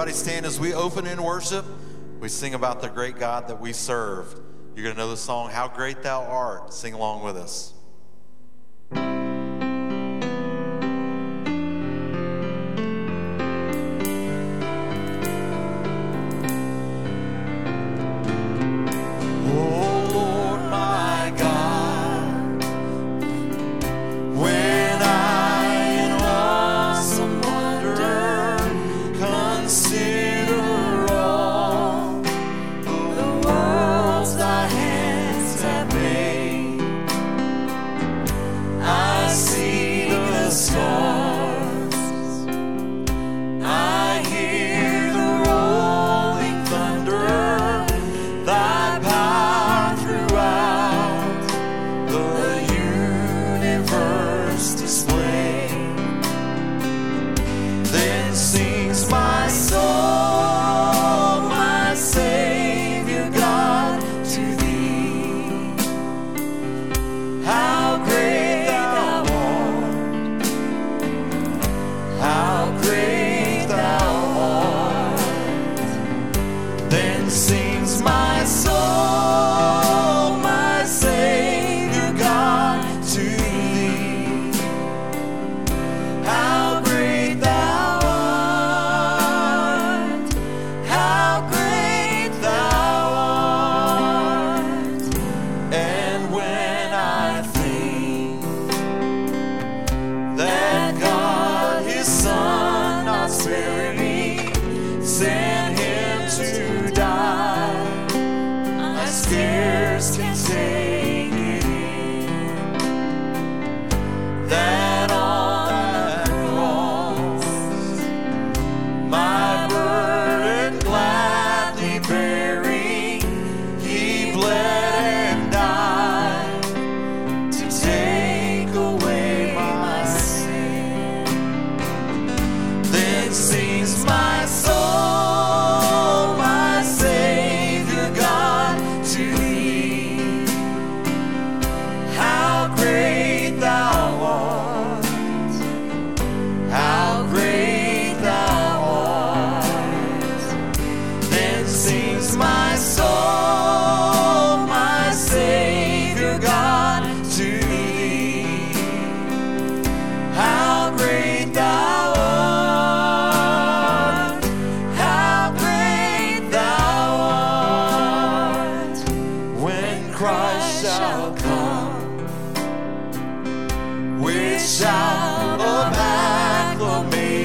[0.00, 1.62] Everybody, stand as we open in worship.
[2.20, 4.34] We sing about the great God that we serve.
[4.74, 6.72] You're going to know the song, How Great Thou Art.
[6.72, 7.69] Sing along with us.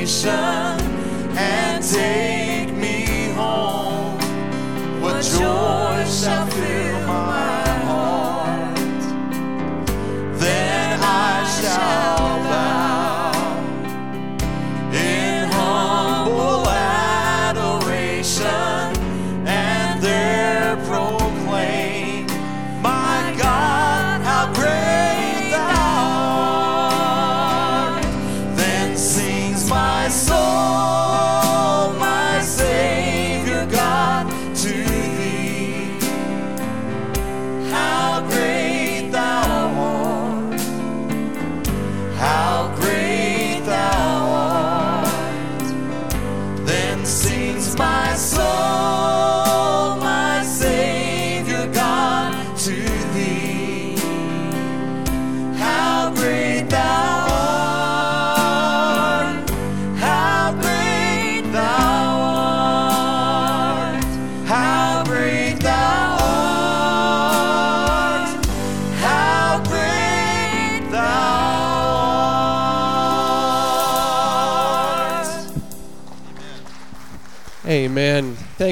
[0.06, 0.55] 生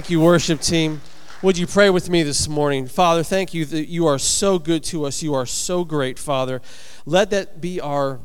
[0.03, 0.99] Thank you, worship team.
[1.41, 2.87] Would you pray with me this morning?
[2.87, 5.23] Father, thank you that you are so good to us.
[5.23, 6.61] You are so great, Father.
[7.05, 8.19] Let that be our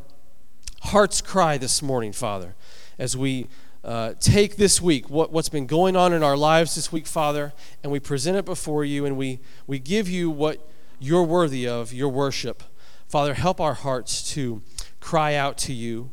[0.83, 2.57] heart's cry this morning, Father,
[2.99, 3.47] as we
[3.85, 7.53] uh, take this week, what, what's been going on in our lives this week, Father,
[7.85, 10.69] and we present it before you and we, we give you what
[10.99, 12.65] you're worthy of, your worship.
[13.07, 14.63] Father, help our hearts to
[14.99, 16.11] cry out to you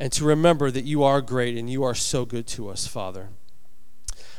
[0.00, 3.28] and to remember that you are great and you are so good to us, Father.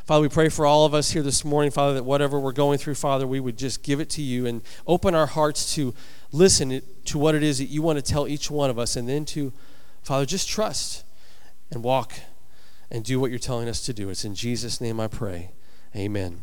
[0.07, 2.77] Father, we pray for all of us here this morning, Father, that whatever we're going
[2.77, 5.93] through, Father, we would just give it to you and open our hearts to
[6.31, 9.09] listen to what it is that you want to tell each one of us, and
[9.09, 9.51] then to,
[10.03, 11.03] Father, just trust
[11.71, 12.13] and walk
[12.89, 14.09] and do what you're telling us to do.
[14.09, 15.51] It's in Jesus' name I pray.
[15.93, 16.39] Amen.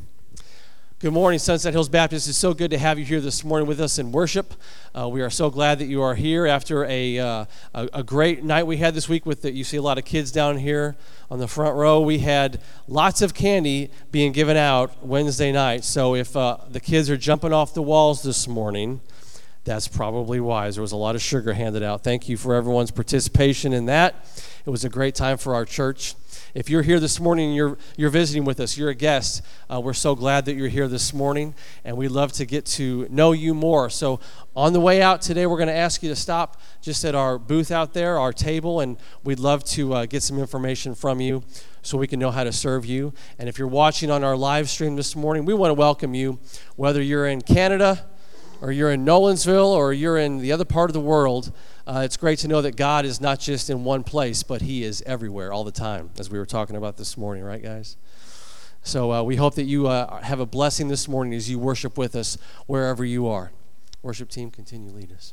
[1.05, 2.31] Good morning, Sunset Hills Baptist.
[2.31, 4.55] It's so good to have you here this morning with us in worship.
[4.99, 7.45] Uh, we are so glad that you are here after a, uh,
[7.75, 9.27] a, a, great night we had this week.
[9.27, 10.97] With the, you see a lot of kids down here
[11.31, 12.01] on the front row.
[12.01, 12.59] We had
[12.89, 15.85] lots of candy being given out Wednesday night.
[15.85, 19.03] So if uh, the kids are jumping off the walls this morning,
[19.65, 20.77] that's probably wise.
[20.77, 22.03] There was a lot of sugar handed out.
[22.03, 24.15] Thank you for everyone's participation in that.
[24.65, 26.15] It was a great time for our church.
[26.55, 29.81] If you're here this morning and you're, you're visiting with us, you're a guest, uh,
[29.81, 31.53] we're so glad that you're here this morning,
[31.85, 33.91] and we'd love to get to know you more.
[33.91, 34.21] So,
[34.55, 37.41] on the way out today, we're going to ask you to stop just at our
[37.41, 41.43] booth out there, our table, and we'd love to uh, get some information from you
[41.83, 43.13] so we can know how to serve you.
[43.41, 46.39] And if you're watching on our live stream this morning, we want to welcome you,
[46.77, 48.07] whether you're in Canada,
[48.61, 51.53] or you're in Nolensville, or you're in the other part of the world.
[51.87, 54.85] Uh, it's great to know that God is not just in one place, but He
[54.85, 57.97] is everywhere all the time, as we were talking about this morning, right, guys?
[58.83, 61.97] So uh, we hope that you uh, have a blessing this morning as you worship
[61.97, 63.53] with us wherever you are.
[64.03, 65.33] Worship team, continue lead us.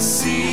[0.00, 0.47] se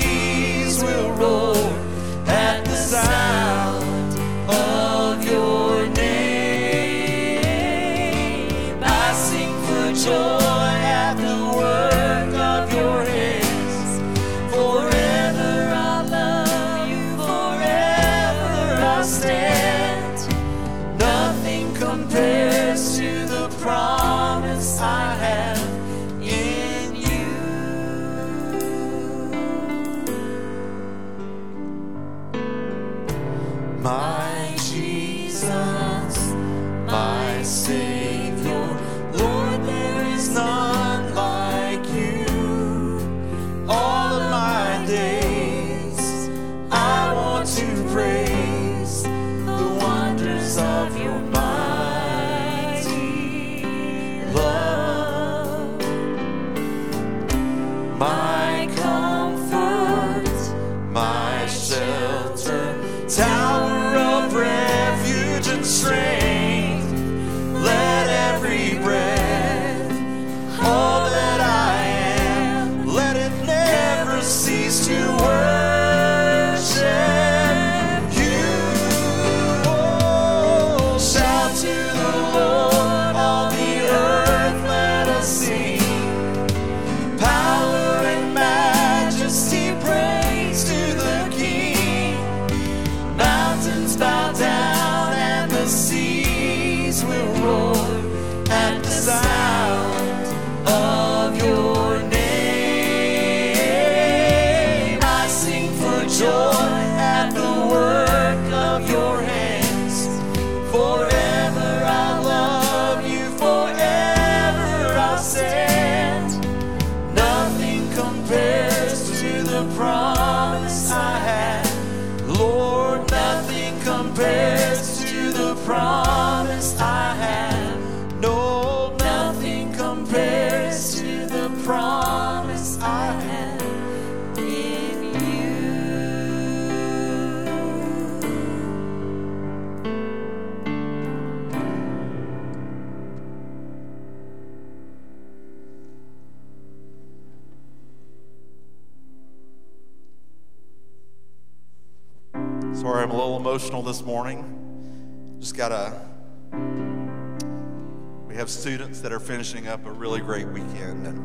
[158.36, 161.08] We have students that are finishing up a really great weekend.
[161.08, 161.18] And,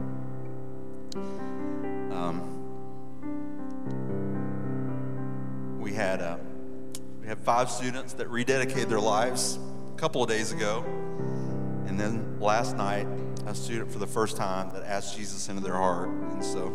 [2.12, 2.40] um,
[5.80, 6.36] we had uh,
[7.20, 9.58] we had five students that rededicated their lives
[9.92, 10.84] a couple of days ago,
[11.88, 13.08] and then last night
[13.44, 16.72] a student for the first time that asked Jesus into their heart, and so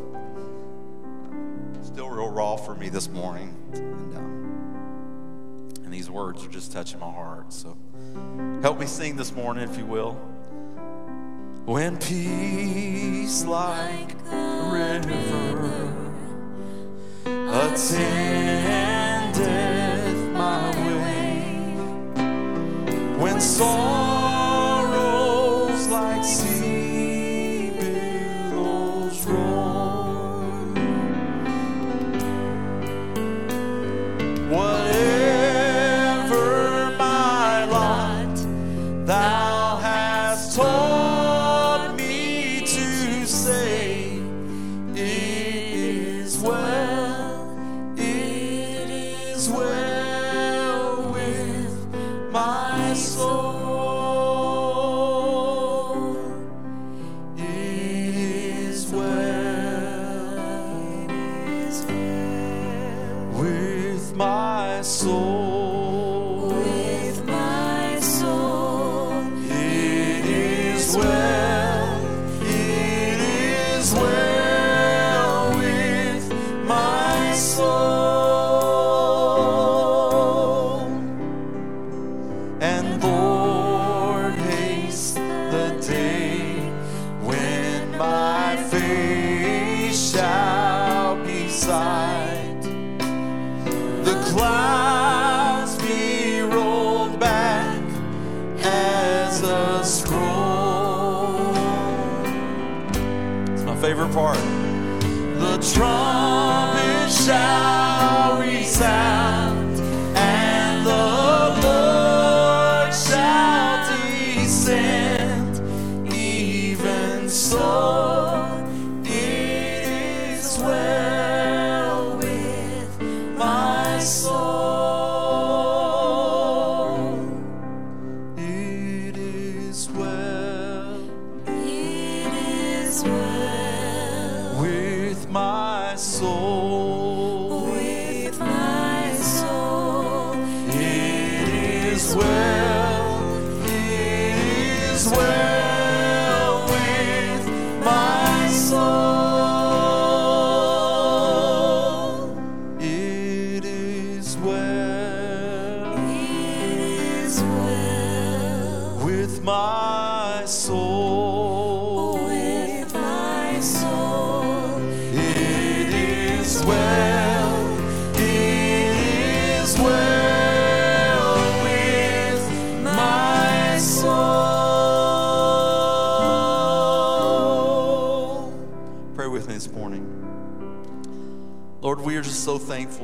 [1.81, 3.55] still real raw for me this morning.
[3.71, 4.44] And, um,
[5.95, 7.53] these words are just touching my heart.
[7.53, 7.77] So
[8.61, 10.11] help me sing this morning, if you will.
[11.63, 15.93] When peace like a river
[17.49, 18.11] attendeth
[20.33, 21.45] my way,
[23.17, 23.39] when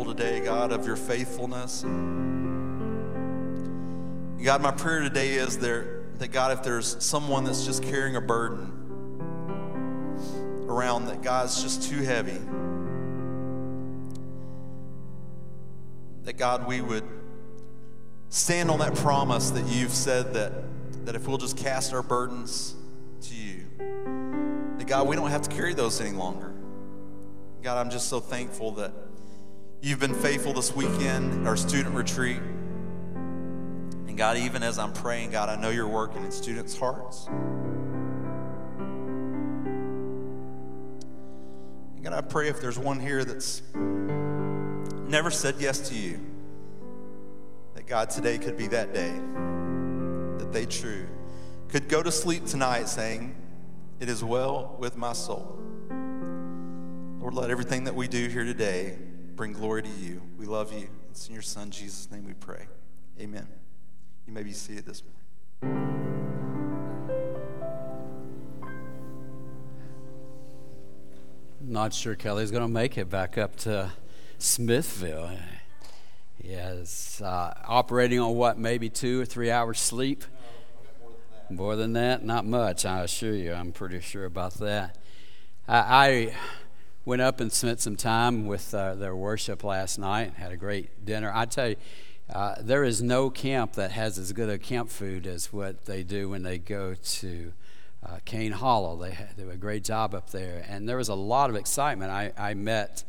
[0.05, 1.83] today, God, of your faithfulness.
[4.43, 8.21] God, my prayer today is there that God, if there's someone that's just carrying a
[8.21, 8.81] burden,
[10.71, 12.39] around that God's just too heavy.
[16.23, 17.03] That God, we would
[18.29, 20.53] stand on that promise that you've said that,
[21.05, 22.75] that if we'll just cast our burdens
[23.21, 23.65] to you,
[24.77, 26.53] that God, we don't have to carry those any longer.
[27.61, 28.93] God, I'm just so thankful that
[29.81, 32.37] you've been faithful this weekend, our student retreat.
[34.07, 37.25] And God, even as I'm praying, God, I know you're working in students' hearts.
[41.95, 46.19] And God, I pray if there's one here that's never said yes to you,
[47.73, 49.19] that God today could be that day
[50.37, 51.07] that they true
[51.71, 53.33] could go to sleep tonight saying,
[54.01, 55.57] It is well with my soul.
[57.19, 58.97] Lord, let everything that we do here today
[59.35, 60.21] bring glory to you.
[60.37, 60.87] We love you.
[61.09, 62.67] It's in your Son, Jesus' name, we pray.
[63.19, 63.47] Amen.
[64.27, 65.17] You may be seated this morning.
[71.61, 73.91] Not sure Kelly's going to make it back up to
[74.37, 75.31] Smithville.
[76.41, 80.23] He uh, operating on what, maybe two or three hours sleep?
[81.49, 82.23] More than that?
[82.23, 83.53] Not much, I assure you.
[83.53, 84.97] I'm pretty sure about that.
[85.67, 86.35] I, I
[87.05, 91.05] went up and spent some time with uh, their worship last night, had a great
[91.05, 91.31] dinner.
[91.33, 91.75] I tell you,
[92.31, 96.03] uh, there is no camp that has as good a camp food as what they
[96.03, 97.53] do when they go to
[98.05, 98.95] uh, Cane Hollow.
[98.97, 100.63] They, they do a great job up there.
[100.67, 102.11] And there was a lot of excitement.
[102.11, 103.03] I, I met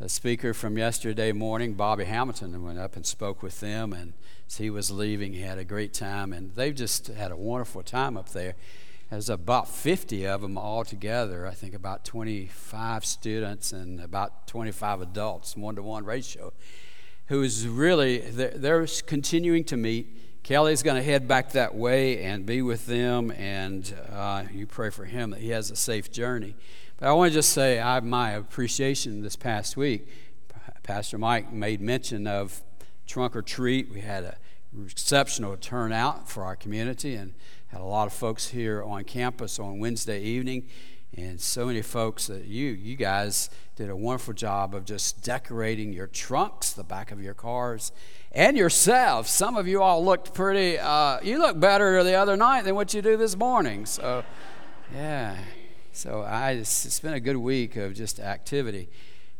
[0.00, 3.92] a speaker from yesterday morning, Bobby Hamilton, and went up and spoke with them.
[3.92, 4.14] And
[4.48, 6.32] as he was leaving, he had a great time.
[6.32, 8.54] And they've just had a wonderful time up there.
[9.10, 11.46] There's about 50 of them all together.
[11.46, 16.52] I think about 25 students and about 25 adults, one to one ratio,
[17.26, 20.42] who is really, they're, continuing to meet.
[20.42, 24.90] Kelly's going to head back that way and be with them, and uh, you pray
[24.90, 26.54] for him that he has a safe journey.
[26.98, 30.08] But I want to just say I, my appreciation this past week.
[30.82, 32.62] Pastor Mike made mention of
[33.06, 33.90] trunk or treat.
[33.90, 34.36] We had a
[34.86, 37.32] exceptional turnout for our community and
[37.74, 40.68] had a lot of folks here on campus on Wednesday evening.
[41.16, 45.92] And so many folks that you, you guys did a wonderful job of just decorating
[45.92, 47.90] your trunks, the back of your cars,
[48.30, 49.28] and yourselves.
[49.28, 52.94] Some of you all looked pretty, uh, you look better the other night than what
[52.94, 53.86] you do this morning.
[53.86, 54.22] So,
[54.94, 55.36] yeah.
[55.90, 58.88] So I, it's been a good week of just activity.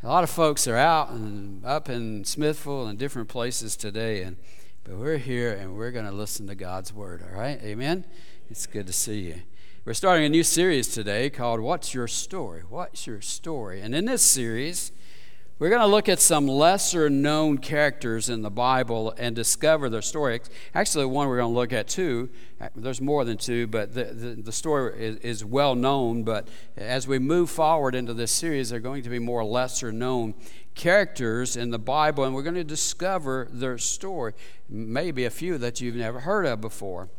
[0.03, 4.39] A lot of folks are out and up in Smithville and different places today, and
[4.85, 7.23] but we're here and we're going to listen to God's word.
[7.23, 8.05] All right, Amen.
[8.51, 9.43] It's good to see you.
[9.87, 13.81] We're starting a new series today called "What's Your Story?" What's your story?
[13.81, 14.93] And in this series,
[15.61, 20.03] we're going to look at some lesser known characters in the Bible and discover their
[20.03, 20.41] story.
[20.75, 22.29] Actually, one we're going to look at two.
[22.61, 26.25] Uh, there's more than two, but the, the, the story is, is, well known.
[26.25, 29.93] But as we move forward into this series, there are going to be more lesser
[29.93, 30.35] known
[30.75, 34.33] characters in the Bible, and we're going to discover their story.
[34.69, 37.11] Maybe a few that you've never heard of before.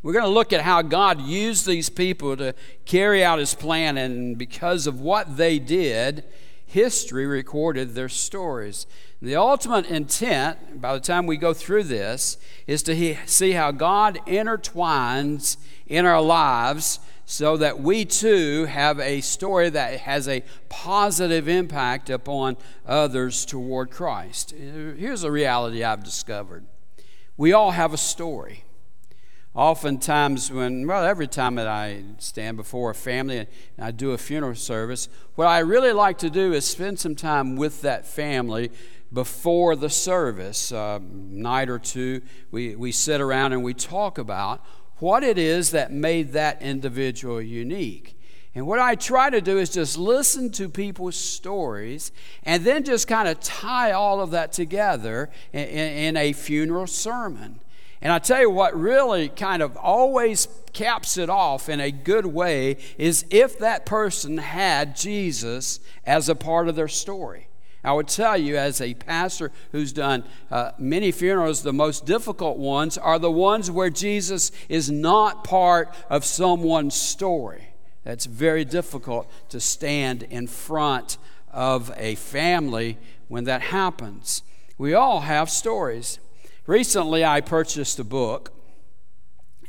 [0.00, 3.98] We're going to look at how God used these people to carry out his plan,
[3.98, 6.22] and because of what they did,
[6.66, 8.86] history recorded their stories.
[9.22, 13.70] The ultimate intent, by the time we go through this, is to he- see how
[13.70, 20.44] God intertwines in our lives so that we too have a story that has a
[20.68, 24.52] positive impact upon others toward Christ.
[24.52, 26.64] Here's a reality I've discovered
[27.36, 28.64] we all have a story.
[29.56, 34.18] Oftentimes, when, well, every time that I stand before a family and I do a
[34.18, 38.70] funeral service, what I really like to do is spend some time with that family
[39.10, 42.20] before the service, uh, night or two.
[42.50, 44.62] We, we sit around and we talk about
[44.98, 48.12] what it is that made that individual unique.
[48.54, 53.08] And what I try to do is just listen to people's stories and then just
[53.08, 57.60] kind of tie all of that together in, in, in, a funeral sermon.
[58.02, 62.26] And I tell you what really kind of always caps it off in a good
[62.26, 67.48] way is if that person had Jesus as a part of their story.
[67.82, 72.58] I would tell you, as a pastor who's done uh, many funerals, the most difficult
[72.58, 77.68] ones are the ones where Jesus is not part of someone's story.
[78.02, 81.16] That's very difficult to stand in front
[81.52, 84.42] of a family when that happens.
[84.78, 86.18] We all have stories.
[86.66, 88.52] Recently, I purchased a book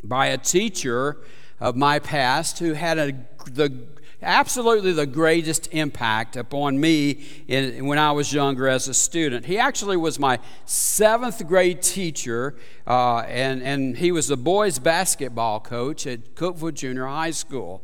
[0.03, 1.17] by a teacher
[1.59, 3.11] of my past who had a,
[3.51, 3.87] the
[4.21, 9.45] absolutely the greatest impact upon me in, when I was younger as a student.
[9.45, 12.55] He actually was my seventh grade teacher,
[12.87, 17.83] uh, and, and he was the boys' basketball coach at Cookeville Junior High School.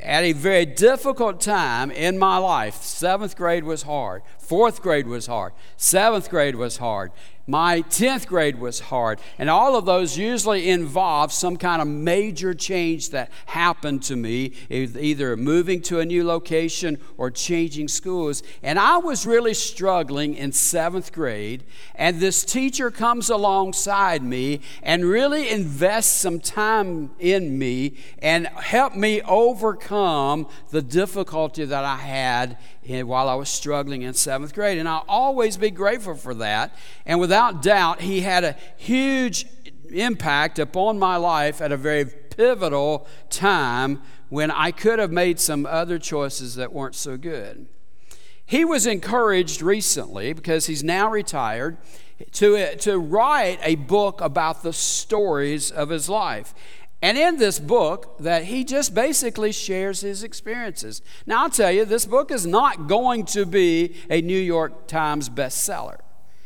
[0.00, 5.26] At a very difficult time in my life, seventh grade was hard, fourth grade was
[5.26, 7.12] hard, seventh grade was hard.
[7.46, 9.20] My 10th grade was hard.
[9.38, 14.52] And all of those usually involve some kind of major change that happened to me,
[14.70, 18.42] either moving to a new location or changing schools.
[18.62, 21.64] And I was really struggling in seventh grade.
[21.96, 28.96] And this teacher comes alongside me and really invests some time in me and helped
[28.96, 34.78] me overcome the difficulty that I had while I was struggling in seventh grade.
[34.78, 36.74] And I'll always be grateful for that.
[37.06, 39.46] And without doubt, he had a huge
[39.90, 45.66] impact upon my life at a very pivotal time when I could have made some
[45.66, 47.66] other choices that weren't so good.
[48.44, 51.78] He was encouraged recently because he's now retired
[52.32, 56.54] to, to write a book about the stories of his life.
[57.02, 61.02] And in this book, that he just basically shares his experiences.
[61.26, 65.28] Now, I'll tell you, this book is not going to be a New York Times
[65.28, 65.98] bestseller.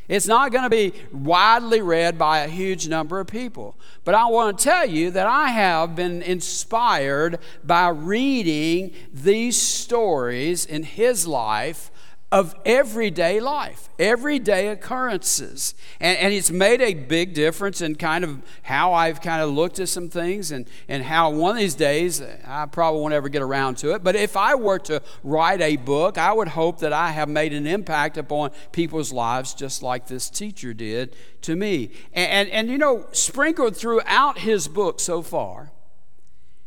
[0.08, 3.76] It's not going to be widely read by a huge number of people.
[4.04, 10.64] But I want to tell you that I have been inspired by reading these stories
[10.64, 11.90] in his life
[12.32, 15.74] of everyday life, everyday occurrences.
[16.00, 19.78] And, and it's made a big difference in kind of how I've kind of looked
[19.78, 23.42] at some things and, and how one of these days, I probably won't ever get
[23.42, 26.92] around to it, but if I were to write a book, I would hope that
[26.92, 31.90] I have made an impact upon people's lives just like this teacher did to me.
[32.12, 35.70] And, and, and you know, sprinkled throughout his book so far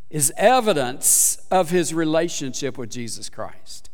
[0.09, 3.88] is evidence of his relationship with Jesus Christ.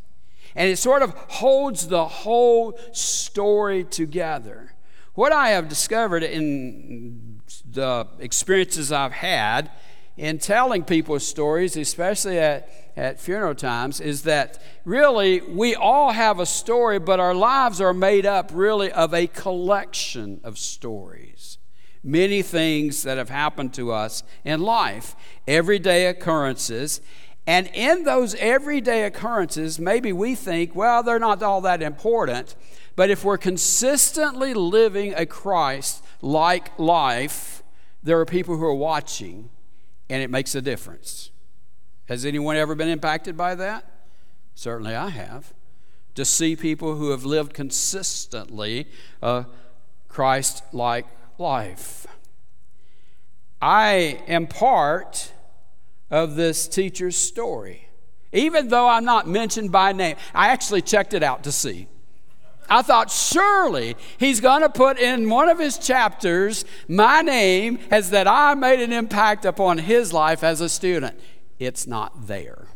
[0.55, 4.73] And it sort of holds the whole story together.
[5.13, 9.71] What I have discovered in the experiences I've had
[10.17, 16.39] in telling people stories, especially at, at funeral times, is that really we all have
[16.39, 21.57] a story, but our lives are made up really of a collection of stories.
[22.01, 25.15] Many things that have happened to us in life,
[25.47, 27.01] everyday occurrences,
[27.47, 32.55] and in those everyday occurrences, maybe we think, well, they're not all that important.
[32.95, 37.62] But if we're consistently living a Christ like life,
[38.01, 39.49] there are people who are watching,
[40.10, 41.31] and it makes a difference.
[42.05, 43.86] Has anyone ever been impacted by that?
[44.55, 45.53] Certainly I have.
[46.15, 48.88] To see people who have lived consistently
[49.21, 49.45] a
[50.08, 51.05] Christ like
[51.38, 52.08] life.
[53.62, 55.34] I am part
[56.09, 57.89] of this teacher's story.
[58.31, 61.87] Even though I'm not mentioned by name, I actually checked it out to see.
[62.69, 68.09] I thought, surely he's going to put in one of his chapters my name as
[68.09, 71.19] that I made an impact upon his life as a student.
[71.59, 72.67] It's not there.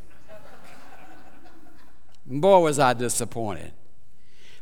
[2.25, 3.73] Boy, was I disappointed.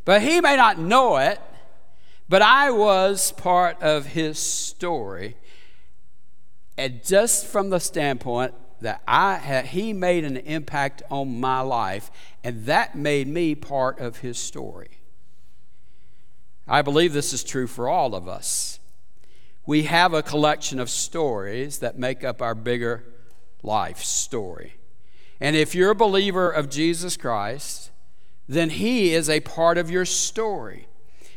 [0.05, 1.41] But he may not know it,
[2.29, 5.35] but I was part of his story.
[6.77, 12.11] And just from the standpoint that I had, he made an impact on my life,
[12.43, 14.99] and that made me part of his story.
[16.67, 18.79] I believe this is true for all of us.
[19.65, 23.03] We have a collection of stories that make up our bigger
[23.63, 24.75] life story.
[25.39, 27.91] And if you're a believer of Jesus Christ,
[28.47, 30.87] then he is a part of your story.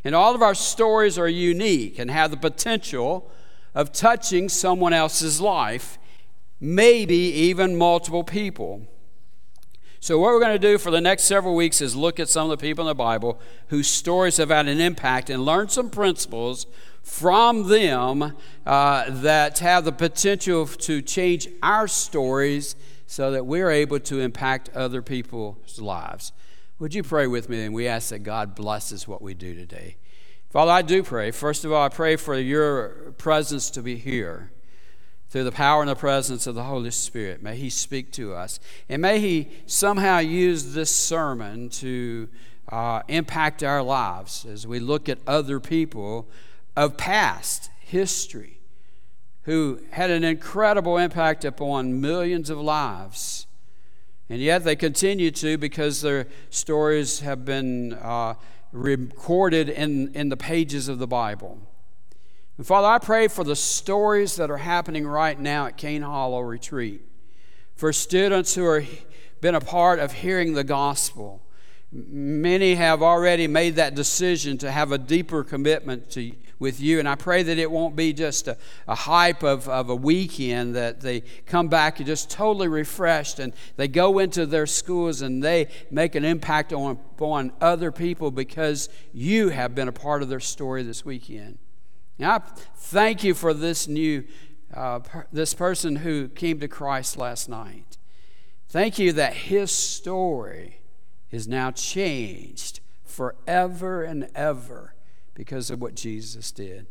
[0.05, 3.31] And all of our stories are unique and have the potential
[3.75, 5.99] of touching someone else's life,
[6.61, 8.87] maybe even multiple people.
[10.03, 12.51] So, what we're going to do for the next several weeks is look at some
[12.51, 15.91] of the people in the Bible whose stories have had an impact and learn some
[15.91, 16.67] principles
[17.03, 24.01] from them uh, that have the potential to change our stories so that we're able
[24.01, 26.33] to impact other people's lives.
[26.79, 27.65] Would you pray with me?
[27.65, 29.97] And we ask that God blesses what we do today.
[30.51, 31.31] Father, I do pray.
[31.31, 34.51] First of all, I pray for your presence to be here
[35.29, 37.41] through the power and the presence of the Holy Spirit.
[37.41, 38.59] May He speak to us.
[38.89, 42.29] And may He somehow use this sermon to
[42.69, 46.29] uh, impact our lives as we look at other people
[46.77, 48.59] of past history
[49.43, 53.47] who had an incredible impact upon millions of lives.
[54.29, 58.35] And yet they continue to because their stories have been uh,
[58.73, 61.59] recorded in, in the pages of the Bible.
[62.57, 66.41] And Father, I pray for the stories that are happening right now at Cane Hollow
[66.41, 67.03] Retreat,
[67.75, 68.87] for students who have
[69.41, 71.43] been a part of hearing the gospel.
[71.93, 77.01] Many have already made that decision to have a deeper commitment to with you.
[77.01, 80.77] And I pray that it won't be just a, a hype of, of a weekend,
[80.77, 85.43] that they come back and just totally refreshed and they go into their schools and
[85.43, 90.29] they make an impact on, on other people because you have been a part of
[90.29, 91.59] their story this weekend.
[92.19, 92.45] Now,
[92.77, 94.25] thank you for this new,
[94.75, 95.01] uh,
[95.33, 97.97] this person who came to Christ last night.
[98.69, 100.80] Thank you that his story
[101.31, 104.95] is now changed forever and ever
[105.35, 106.87] because of what Jesus did.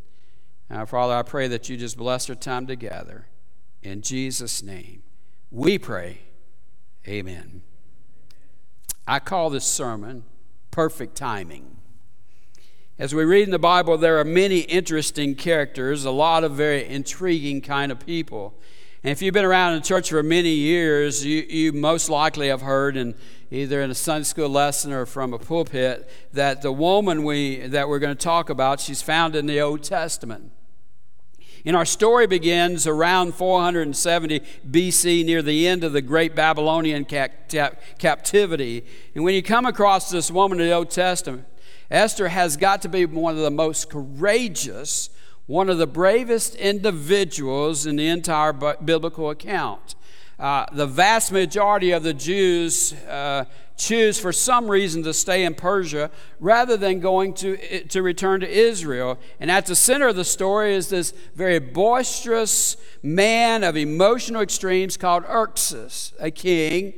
[0.69, 3.27] Now, Father, I pray that you just bless our time together.
[3.81, 5.01] In Jesus' name,
[5.51, 6.19] we pray.
[7.07, 7.61] Amen.
[9.07, 10.23] I call this sermon
[10.69, 11.77] Perfect Timing.
[12.99, 16.85] As we read in the Bible, there are many interesting characters, a lot of very
[16.85, 18.53] intriguing kind of people.
[19.03, 22.61] And if you've been around in church for many years, you, you most likely have
[22.61, 23.15] heard, and
[23.51, 27.89] either in a Sunday school lesson or from a pulpit, that the woman we, that
[27.89, 30.51] we're going to talk about, she's found in the Old Testament.
[31.65, 38.85] And our story begins around 470 BC, near the end of the great Babylonian captivity.
[39.13, 41.45] And when you come across this woman in the Old Testament,
[41.91, 45.09] Esther has got to be one of the most courageous
[45.49, 49.95] one of the bravest individuals in the entire biblical account.
[50.39, 53.43] Uh, the vast majority of the Jews uh,
[53.75, 58.49] choose for some reason to stay in Persia rather than going to, to return to
[58.49, 59.17] Israel.
[59.39, 64.95] And at the center of the story is this very boisterous man of emotional extremes
[64.95, 66.93] called Xerxes, a king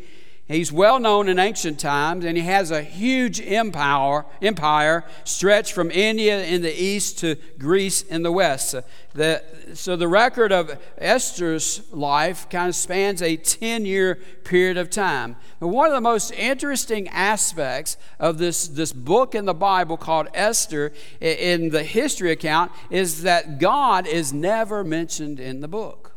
[0.52, 5.90] He's well known in ancient times, and he has a huge empire, empire stretched from
[5.92, 8.72] India in the east to Greece in the west.
[8.72, 8.84] So
[9.14, 14.90] the, so the record of Esther's life kind of spans a 10 year period of
[14.90, 15.38] time.
[15.62, 20.28] But one of the most interesting aspects of this, this book in the Bible called
[20.34, 26.11] Esther in the history account is that God is never mentioned in the book.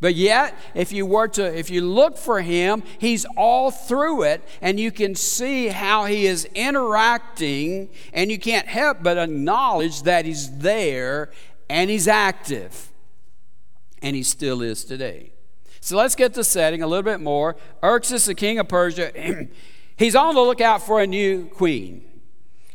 [0.00, 4.46] But yet, if you were to, if you look for him, he's all through it,
[4.60, 10.24] and you can see how he is interacting, and you can't help but acknowledge that
[10.24, 11.30] he's there
[11.68, 12.92] and he's active.
[14.00, 15.32] And he still is today.
[15.80, 17.56] So let's get the setting a little bit more.
[17.80, 19.48] Xerxes, the king of Persia,
[19.96, 22.07] he's on the lookout for a new queen.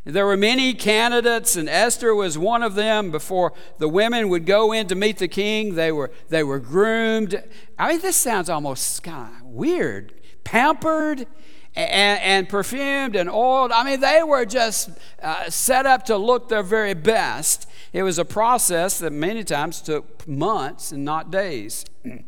[0.06, 3.10] There were many candidates, and Esther was one of them.
[3.10, 7.41] Before the women would go in to meet the king, they were, they were groomed.
[7.80, 10.14] I mean, this sounds almost kind of weird.
[10.43, 11.26] Pampered
[11.74, 13.72] and, and, perfumed and oiled.
[13.72, 14.89] I mean, they were just
[15.22, 17.68] uh, set up to look their very best.
[17.93, 21.86] It was a process that many times took months and not days.
[22.04, 22.26] and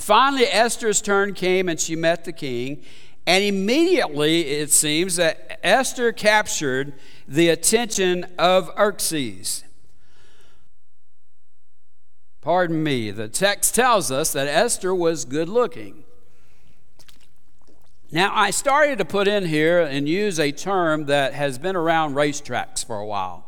[0.00, 2.82] finally, Esther's turn came and she met the king.
[3.26, 6.94] And immediately, it seems that Esther captured
[7.26, 9.64] the attention of Xerxes.
[12.40, 16.04] Pardon me, the text tells us that Esther was good looking.
[18.12, 22.14] Now, I started to put in here and use a term that has been around
[22.14, 23.44] racetracks for a while.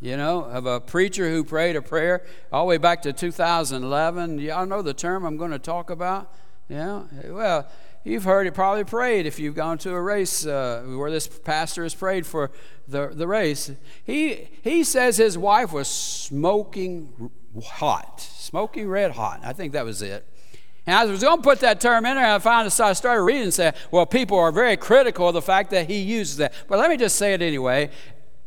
[0.00, 4.38] you know, of a preacher who prayed a prayer all the way back to 2011.
[4.38, 6.32] Y'all know the term I'm going to talk about?
[6.68, 7.02] Yeah?
[7.26, 7.68] Well,
[8.04, 11.82] you've heard it probably prayed if you've gone to a race uh, where this pastor
[11.82, 12.50] has prayed for
[12.88, 13.70] the, the race.
[14.04, 17.30] He, he says his wife was smoking
[17.64, 19.40] hot, smoking red hot.
[19.44, 20.26] I think that was it.
[20.86, 23.22] And I was going to put that term in there, and I found I started
[23.22, 26.54] reading and said, well, people are very critical of the fact that he uses that.
[26.68, 27.90] But let me just say it anyway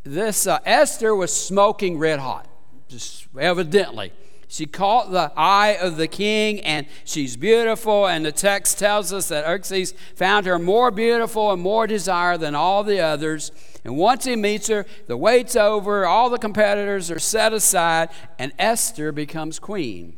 [0.03, 2.47] this uh, Esther was smoking red hot,
[2.87, 4.11] just evidently.
[4.53, 8.05] She caught the eye of the king, and she's beautiful.
[8.05, 12.53] And the text tells us that Xerxes found her more beautiful and more desired than
[12.53, 13.51] all the others.
[13.83, 18.53] And once he meets her, the wait's over, all the competitors are set aside, and
[18.59, 20.17] Esther becomes queen.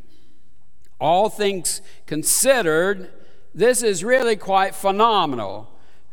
[1.00, 3.10] All things considered,
[3.54, 5.72] this is really quite phenomenal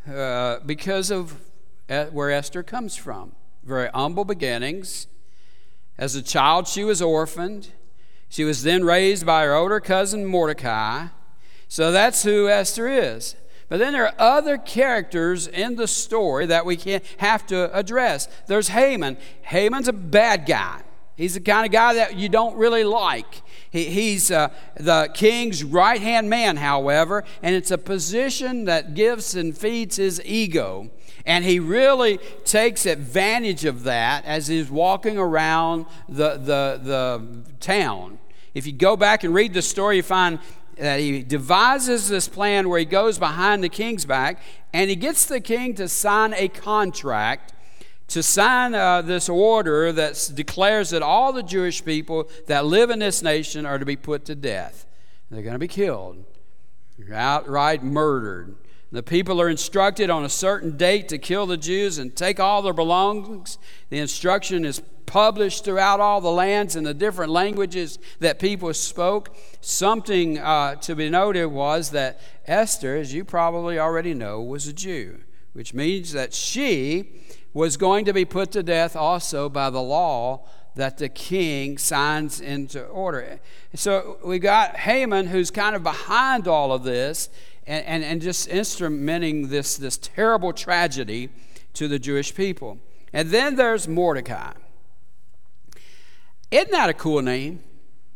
[0.08, 1.40] uh, because of
[1.90, 3.32] uh, where Esther comes from
[3.64, 5.08] very humble beginnings.
[5.98, 7.72] As a child, she was orphaned.
[8.32, 11.08] She was then raised by her older cousin Mordecai.
[11.68, 13.36] So that's who Esther is.
[13.68, 18.28] But then there are other characters in the story that we can have to address.
[18.46, 19.18] There's Haman.
[19.42, 20.80] Haman's a bad guy.
[21.14, 23.42] He's the kind of guy that you don't really like.
[23.68, 29.34] He, he's uh, the king's right hand man, however, and it's a position that gives
[29.34, 30.90] and feeds his ego.
[31.26, 32.16] And he really
[32.46, 37.26] takes advantage of that as he's walking around the, the, the
[37.60, 38.20] town.
[38.55, 40.38] If you go back and read the story, you find
[40.76, 44.38] that he devises this plan where he goes behind the king's back
[44.72, 47.53] and he gets the king to sign a contract
[48.12, 52.98] to sign uh, this order that declares that all the Jewish people that live in
[52.98, 54.84] this nation are to be put to death.
[55.30, 56.22] They're going to be killed,
[57.11, 58.55] outright murdered.
[58.90, 62.61] The people are instructed on a certain date to kill the Jews and take all
[62.61, 63.57] their belongings.
[63.88, 64.82] The instruction is
[65.12, 69.36] published throughout all the lands in the different languages that people spoke.
[69.60, 74.72] Something uh, to be noted was that Esther, as you probably already know, was a
[74.72, 75.18] Jew,
[75.52, 77.20] which means that she
[77.52, 82.40] was going to be put to death also by the law that the king signs
[82.40, 83.38] into order.
[83.74, 87.28] So we got Haman, who's kind of behind all of this
[87.66, 91.28] and, and, and just instrumenting this, this terrible tragedy
[91.74, 92.78] to the Jewish people.
[93.12, 94.52] And then there's Mordecai.
[96.53, 97.61] Isn't that a cool name?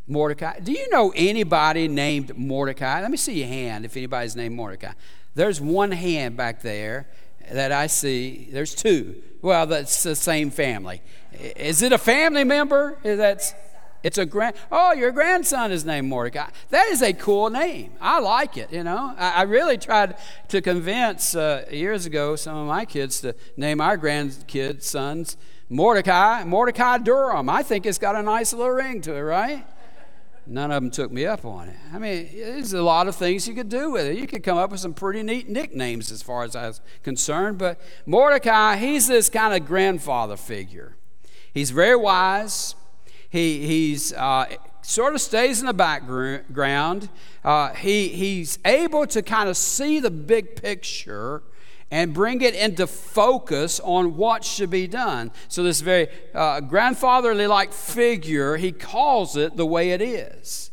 [0.07, 0.61] Mordecai.
[0.61, 3.01] Do you know anybody named Mordecai?
[3.01, 4.93] Let me see your hand if anybody's named Mordecai.
[5.35, 7.09] There's one hand back there
[7.51, 8.49] that I see.
[8.53, 9.23] There's two.
[9.41, 11.01] Well, that's the same family.
[11.33, 12.99] Is it a family member?
[13.03, 13.55] Is That's
[14.03, 14.55] it's a grand.
[14.71, 16.51] Oh, your grandson is named Mordecai.
[16.69, 17.95] That is a cool name.
[18.01, 18.71] I like it.
[18.71, 20.17] You know, I, I really tried
[20.49, 26.45] to convince uh, years ago some of my kids to name our grandkids sons Mordecai,
[26.45, 27.49] Mordecai Durham.
[27.49, 29.67] I think it's got a nice little ring to it, right?
[30.47, 31.77] None of them took me up on it.
[31.93, 34.17] I mean, there's a lot of things you could do with it.
[34.17, 37.59] You could come up with some pretty neat nicknames as far as I was concerned.
[37.59, 40.97] But Mordecai, he's this kind of grandfather figure.
[41.53, 42.77] He's very wise.
[43.29, 44.47] He, he's uh,
[44.83, 47.09] sort of stays in the background.
[47.45, 51.43] Uh, he, he's able to kind of see the big picture
[51.91, 55.31] and bring it into focus on what should be done.
[55.49, 60.71] So, this very uh, grandfatherly like figure, he calls it the way it is.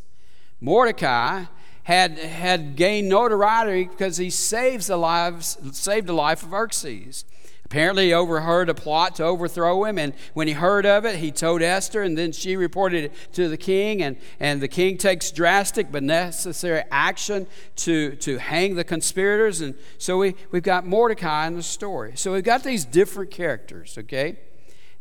[0.60, 1.46] Mordecai
[1.84, 7.26] had, had gained notoriety because he saves the lives, saved the life of Xerxes.
[7.74, 11.32] Apparently, he overheard a plot to overthrow him, and when he heard of it, he
[11.32, 15.32] told Esther, and then she reported it to the king, and, and the king takes
[15.32, 17.48] drastic but necessary action
[17.78, 19.62] to, to hang the conspirators.
[19.62, 22.14] And so we, we've got Mordecai in the story.
[22.16, 24.38] So we've got these different characters, okay?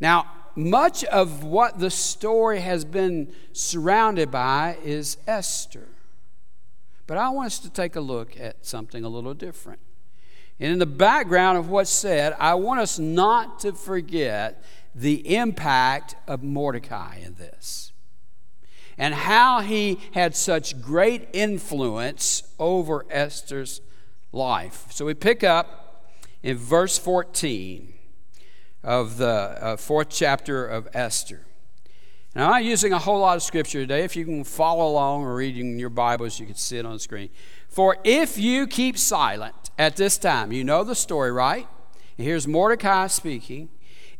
[0.01, 5.89] Now, much of what the story has been surrounded by is Esther.
[7.07, 9.81] But I want us to take a look at something a little different.
[10.61, 14.63] And in the background of what's said, I want us not to forget
[14.95, 17.93] the impact of Mordecai in this
[18.99, 23.81] and how he had such great influence over Esther's
[24.33, 24.87] life.
[24.91, 27.93] So we pick up in verse 14
[28.83, 31.47] of the uh, fourth chapter of Esther.
[32.35, 34.05] Now, I'm not using a whole lot of scripture today.
[34.05, 36.99] If you can follow along or reading your Bibles, you can see it on the
[36.99, 37.29] screen.
[37.69, 41.69] For if you keep silent at this time, you know the story, right?
[42.17, 43.69] here's Mordecai speaking.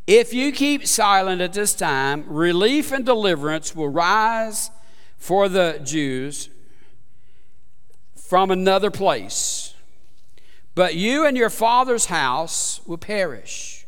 [0.05, 4.69] If you keep silent at this time, relief and deliverance will rise
[5.17, 6.49] for the Jews
[8.15, 9.73] from another place.
[10.75, 13.82] But you and your father's house will perish.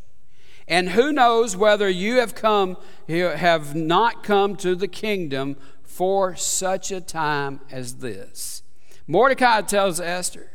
[0.68, 6.92] And who knows whether you have come, have not come to the kingdom for such
[6.92, 8.64] a time as this.
[9.08, 10.52] Mordecai tells Esther,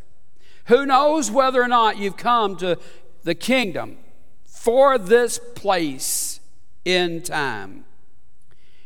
[0.67, 2.77] Who knows whether or not you've come to
[3.23, 3.99] the kingdom
[4.45, 6.41] for this place
[6.85, 7.85] in time?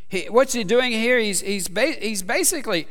[0.09, 1.18] He, what's he doing here?
[1.18, 2.87] He's, he's, ba- he's basically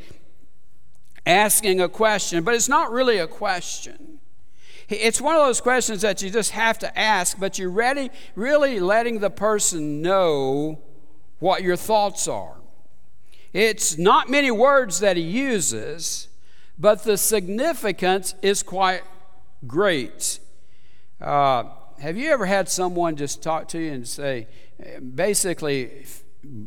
[1.24, 4.13] asking a question, but it's not really a question.
[4.88, 8.80] It's one of those questions that you just have to ask, but you're ready, really
[8.80, 10.80] letting the person know
[11.38, 12.56] what your thoughts are.
[13.52, 16.28] It's not many words that he uses,
[16.78, 19.02] but the significance is quite
[19.66, 20.40] great.
[21.20, 21.64] Uh,
[22.00, 24.48] have you ever had someone just talk to you and say,
[25.14, 26.04] basically,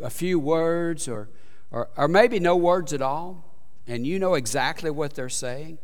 [0.02, 1.30] a few words or,
[1.72, 3.44] or, or maybe no words at all,
[3.86, 5.78] and you know exactly what they're saying?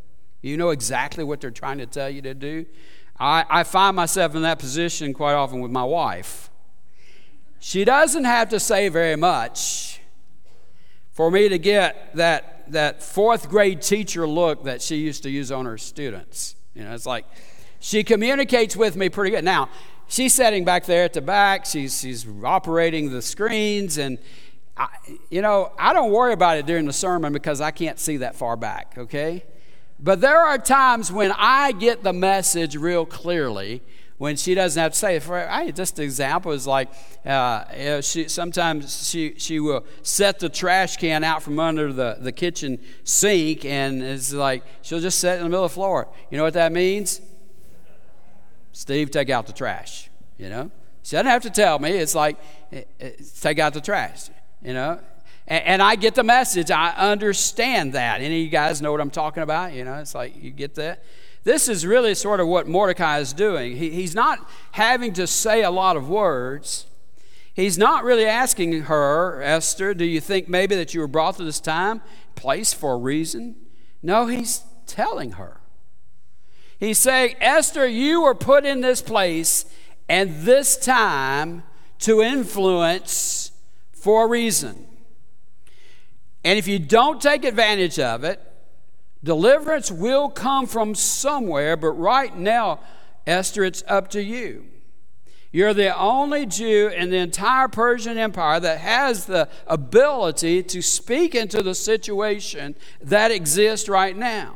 [0.43, 2.65] You know exactly what they're trying to tell you to do.
[3.17, 6.49] I, I find myself in that position quite often with my wife.
[7.59, 10.01] She doesn't have to say very much
[11.11, 15.49] for me to get that, that fourth grade teacher look that she used to use
[15.49, 16.55] on her students.
[16.75, 17.25] You know, it's like
[17.79, 19.45] she communicates with me pretty good.
[19.45, 19.69] Now,
[20.09, 24.17] she's sitting back there at the back, she's, she's operating the screens, and
[24.75, 24.87] I,
[25.29, 28.35] you know, I don't worry about it during the sermon because I can't see that
[28.35, 29.45] far back, okay?
[30.03, 33.81] But there are times when I get the message real clearly
[34.17, 35.23] when she doesn't have to say it.
[35.23, 36.89] For I, just an example is like
[37.25, 42.33] uh, she, sometimes she, she will set the trash can out from under the, the
[42.33, 46.09] kitchen sink and it's like she'll just set it in the middle of the floor.
[46.29, 47.21] You know what that means?
[48.73, 50.09] Steve, take out the trash.
[50.37, 50.71] You know?
[51.03, 51.91] She doesn't have to tell me.
[51.91, 52.37] It's like,
[52.73, 54.29] eh, eh, take out the trash.
[54.61, 54.99] You know?
[55.47, 56.71] And, I get the message.
[56.71, 58.21] I understand that.
[58.21, 59.73] Any of you guys know what I'm talking about?
[59.73, 61.03] You know, it's like you get that.
[61.43, 63.75] This is really sort of what Mordecai is doing.
[63.75, 66.85] He, he's not having to say a lot of words.
[67.53, 71.43] He's not really asking her, Esther, do you think maybe that you were brought to
[71.43, 72.01] this time,
[72.35, 73.55] place for a reason?
[74.01, 75.59] No, he's telling her.
[76.79, 79.65] He's saying, Esther, you were put in this place
[80.09, 81.63] and this time
[81.99, 83.51] to influence
[83.91, 84.87] for a reason.
[86.43, 88.41] And if you don't take advantage of it,
[89.23, 92.79] deliverance will come from somewhere, but right now,
[93.25, 94.65] Esther, it's up to you.
[95.53, 101.35] You're the only Jew in the entire Persian Empire that has the ability to speak
[101.35, 104.55] into the situation that exists right now.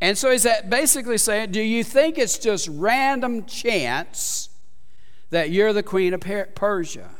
[0.00, 4.50] And so he's basically saying, Do you think it's just random chance
[5.30, 6.20] that you're the queen of
[6.54, 7.10] Persia?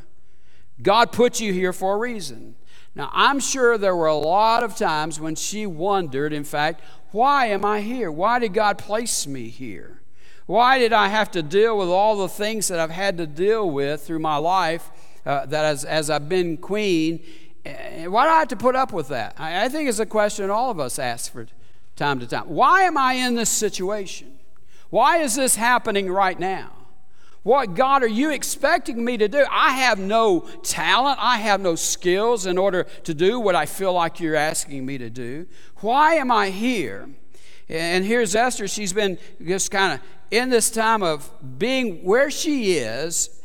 [0.80, 2.54] God put you here for a reason.
[2.96, 6.80] Now, I'm sure there were a lot of times when she wondered, in fact,
[7.12, 8.10] why am I here?
[8.10, 10.00] Why did God place me here?
[10.46, 13.70] Why did I have to deal with all the things that I've had to deal
[13.70, 14.90] with through my life
[15.26, 17.22] uh, that as, as I've been queen?
[17.64, 19.34] Why do I have to put up with that?
[19.36, 21.46] I, I think it's a question all of us ask for
[21.96, 22.48] time to time.
[22.48, 24.38] Why am I in this situation?
[24.88, 26.75] Why is this happening right now?
[27.46, 29.46] What, God, are you expecting me to do?
[29.48, 31.20] I have no talent.
[31.22, 34.98] I have no skills in order to do what I feel like you're asking me
[34.98, 35.46] to do.
[35.76, 37.08] Why am I here?
[37.68, 38.66] And here's Esther.
[38.66, 40.00] She's been just kind of
[40.32, 43.40] in this time of being where she is.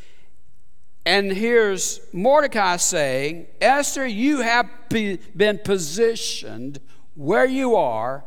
[1.06, 6.80] And here's Mordecai saying, Esther, you have been positioned
[7.14, 8.24] where you are,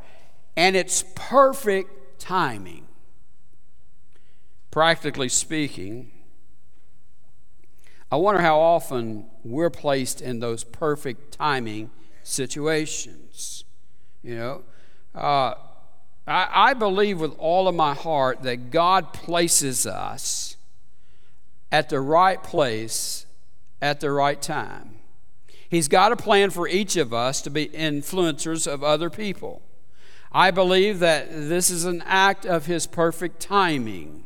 [0.56, 2.83] and it's perfect timing
[4.74, 6.10] practically speaking,
[8.10, 11.92] I wonder how often we're placed in those perfect timing
[12.24, 13.62] situations.
[14.24, 14.62] You know,
[15.14, 15.54] uh,
[16.26, 20.56] I, I believe with all of my heart that God places us
[21.70, 23.26] at the right place
[23.80, 24.96] at the right time.
[25.68, 29.62] He's got a plan for each of us to be influencers of other people.
[30.32, 34.24] I believe that this is an act of His perfect timing.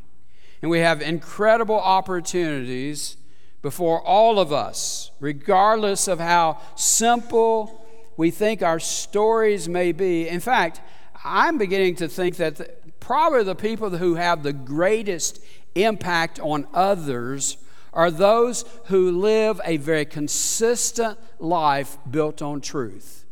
[0.61, 3.17] And we have incredible opportunities
[3.61, 7.85] before all of us, regardless of how simple
[8.17, 10.27] we think our stories may be.
[10.27, 10.81] In fact,
[11.23, 15.41] I'm beginning to think that probably the people who have the greatest
[15.75, 17.57] impact on others
[17.93, 23.25] are those who live a very consistent life built on truth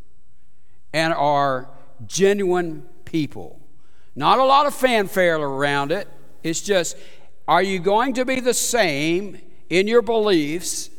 [0.94, 1.70] and are
[2.06, 3.60] genuine people.
[4.16, 6.08] Not a lot of fanfare around it.
[6.44, 6.98] It's just
[7.48, 9.40] are you going to be the same
[9.70, 10.90] in your beliefs?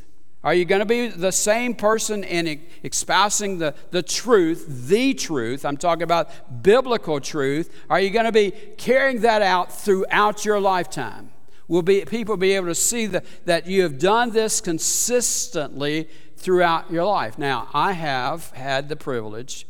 [0.45, 5.65] Are you going to be the same person in espousing the, the truth, the truth?
[5.65, 7.75] I'm talking about biblical truth.
[7.91, 11.33] Are you going to be carrying that out throughout your lifetime?
[11.67, 16.91] Will be people be able to see that, that you have done this consistently throughout
[16.91, 17.37] your life.
[17.37, 19.67] Now, I have had the privilege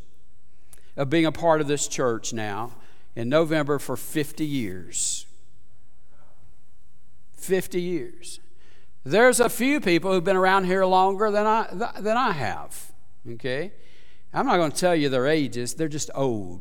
[0.97, 2.73] of being a part of this church now
[3.17, 5.27] in November for 50 years.
[7.39, 8.41] 50 years.
[9.05, 11.69] There's a few people who've been around here longer than I,
[12.01, 12.93] than I have.
[13.31, 13.73] Okay?
[14.35, 16.61] I'm not going to tell you their ages, they're just old.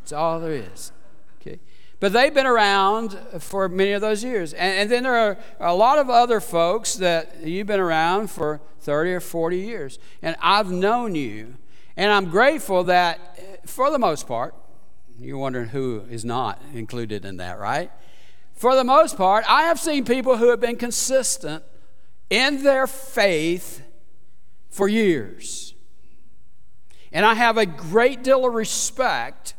[0.00, 0.92] That's all there is.
[1.40, 1.60] Okay?
[2.00, 4.52] But they've been around for many of those years.
[4.54, 8.60] And, and then there are a lot of other folks that you've been around for
[8.80, 9.98] 30 or 40 years.
[10.22, 11.56] And I've known you.
[11.96, 14.54] And I'm grateful that, for the most part,
[15.20, 17.90] you're wondering who is not included in that, right?
[18.58, 21.62] For the most part, I have seen people who have been consistent
[22.28, 23.82] in their faith
[24.68, 25.74] for years.
[27.12, 29.54] And I have a great deal of respect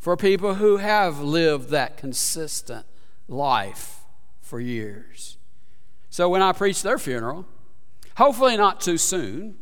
[0.00, 2.84] for people who have lived that consistent
[3.28, 4.00] life
[4.40, 5.38] for years.
[6.10, 7.46] So when I preach their funeral,
[8.16, 9.54] hopefully not too soon,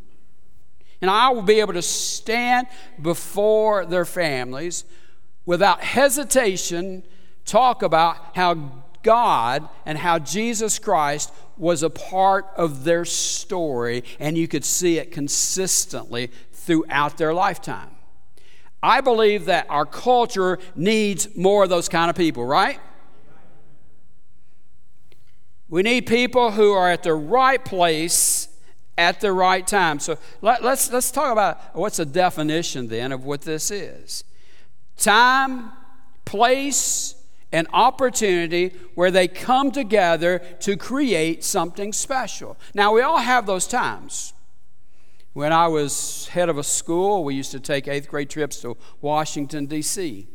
[1.03, 2.67] and I will be able to stand
[3.03, 4.85] before their families
[5.45, 7.03] without hesitation,
[7.47, 14.37] talk about how God and how Jesus Christ was a part of their story, and
[14.37, 17.91] you could see it consistently throughout their lifetime.
[18.83, 22.79] I believe that our culture needs more of those kind of people, right?
[25.69, 28.49] We need people who are at the right place
[28.99, 29.99] at the right time.
[29.99, 34.25] So let, us let's, let's talk about what's the definition then of what this is
[34.97, 35.73] time,
[36.25, 37.16] place,
[37.57, 42.55] and opportunity where they come together to create something special.
[42.75, 44.35] Now, we all have those times.
[45.33, 48.77] When I was head of a school, we used to take eighth grade trips to
[49.01, 50.29] Washington, D.C.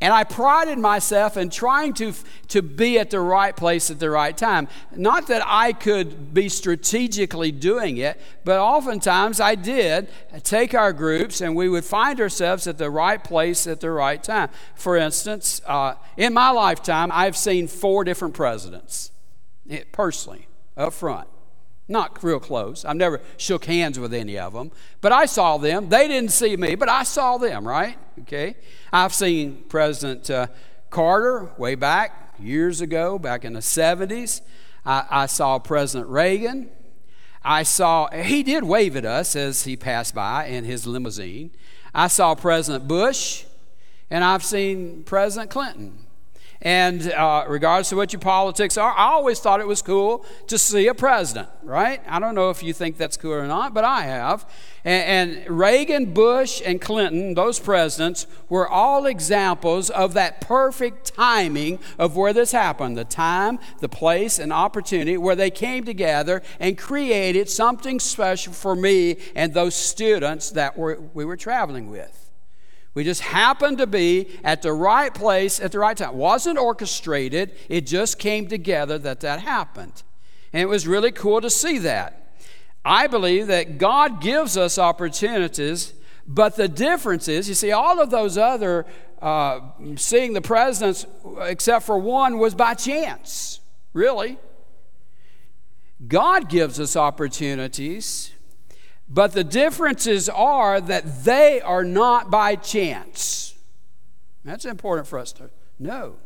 [0.00, 2.14] And I prided myself in trying to,
[2.48, 4.66] to be at the right place at the right time.
[4.96, 10.08] Not that I could be strategically doing it, but oftentimes I did
[10.42, 14.22] take our groups and we would find ourselves at the right place at the right
[14.22, 14.48] time.
[14.74, 19.12] For instance, uh, in my lifetime, I've seen four different presidents,
[19.68, 20.48] eh, personally,
[20.78, 21.28] up front.
[21.90, 22.84] Not real close.
[22.84, 24.70] I've never shook hands with any of them,
[25.00, 25.88] but I saw them.
[25.88, 27.98] They didn't see me, but I saw them, right?
[28.20, 28.54] Okay.
[28.92, 30.46] I've seen President uh,
[30.90, 34.40] Carter way back years ago, back in the 70s.
[34.86, 36.70] I, I saw President Reagan.
[37.42, 41.50] I saw, he did wave at us as he passed by in his limousine.
[41.92, 43.46] I saw President Bush,
[44.10, 46.06] and I've seen President Clinton.
[46.62, 50.58] And uh, regardless of what your politics are, I always thought it was cool to
[50.58, 52.02] see a president, right?
[52.06, 54.46] I don't know if you think that's cool or not, but I have.
[54.84, 61.78] And, and Reagan, Bush, and Clinton, those presidents, were all examples of that perfect timing
[61.98, 66.76] of where this happened the time, the place, and opportunity where they came together and
[66.76, 72.19] created something special for me and those students that were, we were traveling with.
[72.94, 76.10] We just happened to be at the right place at the right time.
[76.10, 80.02] It wasn't orchestrated, it just came together that that happened.
[80.52, 82.34] And it was really cool to see that.
[82.84, 85.92] I believe that God gives us opportunities,
[86.26, 88.86] but the difference is, you see, all of those other
[89.20, 89.60] uh,
[89.96, 91.06] seeing the presidents,
[91.42, 93.60] except for one, was by chance,
[93.92, 94.38] really.
[96.08, 98.32] God gives us opportunities
[99.10, 103.54] but the differences are that they are not by chance.
[104.44, 106.16] That's important for us to know.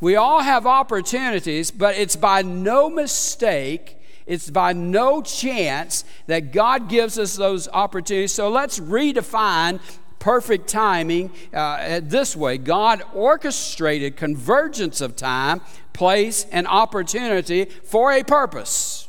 [0.00, 6.88] We all have opportunities, but it's by no mistake, it's by no chance that God
[6.88, 8.32] gives us those opportunities.
[8.32, 9.80] So let's redefine
[10.18, 15.60] perfect timing uh, this way God orchestrated convergence of time,
[15.92, 19.06] place, and opportunity for a purpose.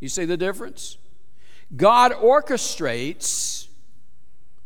[0.00, 0.98] You see the difference?
[1.76, 3.68] God orchestrates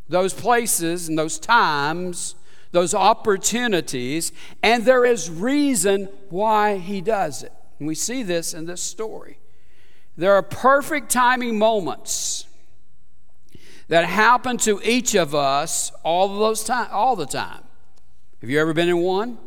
[0.09, 2.35] those places and those times,
[2.71, 4.33] those opportunities,
[4.63, 7.53] and there is reason why He does it.
[7.79, 9.39] And we see this in this story.
[10.17, 12.47] There are perfect timing moments
[13.89, 17.65] that happen to each of us all those time, all the time.
[18.41, 19.39] Have you ever been in one?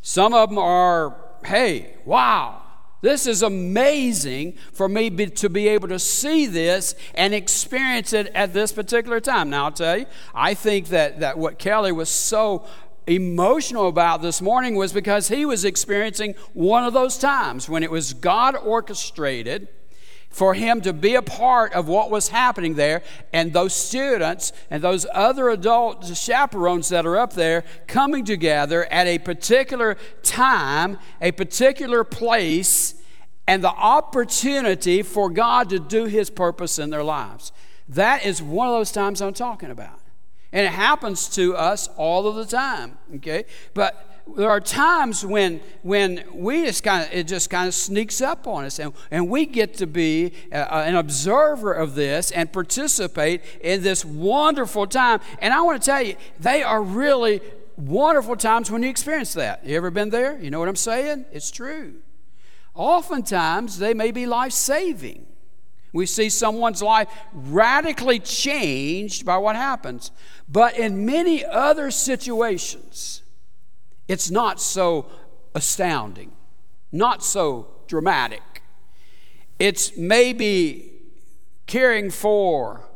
[0.00, 2.62] Some of them are, hey, wow,
[3.02, 8.28] this is amazing for me be, to be able to see this and experience it
[8.28, 9.50] at this particular time.
[9.50, 12.66] Now, I'll tell you, I think that, that what Kelly was so
[13.06, 17.90] emotional about this morning was because he was experiencing one of those times when it
[17.90, 19.68] was God orchestrated
[20.36, 24.82] for him to be a part of what was happening there, and those students and
[24.82, 31.32] those other adult chaperones that are up there coming together at a particular time, a
[31.32, 32.96] particular place,
[33.46, 37.50] and the opportunity for God to do his purpose in their lives.
[37.88, 40.00] That is one of those times I'm talking about.
[40.52, 43.46] And it happens to us all of the time, okay?
[43.72, 48.20] But there are times when when we just kind of it just kind of sneaks
[48.20, 52.52] up on us and, and we get to be uh, an observer of this and
[52.52, 55.20] participate in this wonderful time.
[55.40, 57.40] And i want to tell you they are really
[57.76, 59.64] wonderful times when you experience that.
[59.64, 60.38] You ever been there?
[60.40, 61.26] You know what i'm saying?
[61.30, 61.94] It's true.
[62.74, 65.26] Oftentimes they may be life-saving.
[65.92, 70.10] We see someone's life radically changed by what happens.
[70.46, 73.22] But in many other situations
[74.08, 75.06] it's not so
[75.54, 76.32] astounding,
[76.92, 78.62] not so dramatic.
[79.58, 80.92] It's maybe
[81.66, 82.88] caring for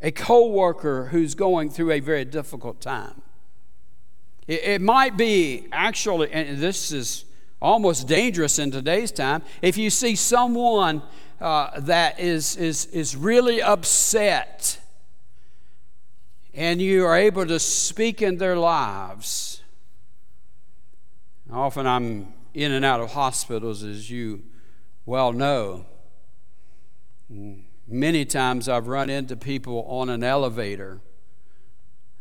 [0.00, 3.22] a coworker who's going through a very difficult time.
[4.46, 7.24] It, it might be actually, and this is
[7.60, 11.02] almost dangerous in today's time, if you see someone
[11.40, 14.78] uh, that is, is, is really upset
[16.54, 19.61] and you are able to speak in their lives
[21.52, 24.42] Often I'm in and out of hospitals, as you
[25.04, 25.84] well know.
[27.86, 31.00] Many times I've run into people on an elevator.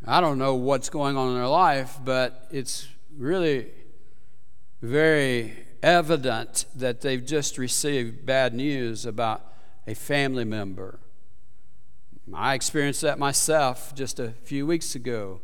[0.05, 3.71] I don't know what's going on in their life, but it's really
[4.81, 9.45] very evident that they've just received bad news about
[9.87, 10.99] a family member.
[12.33, 15.41] I experienced that myself just a few weeks ago.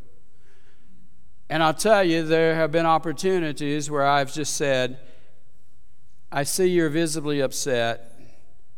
[1.50, 4.98] And I'll tell you, there have been opportunities where I've just said,
[6.30, 8.20] I see you're visibly upset.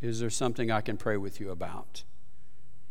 [0.01, 2.05] Is there something I can pray with you about?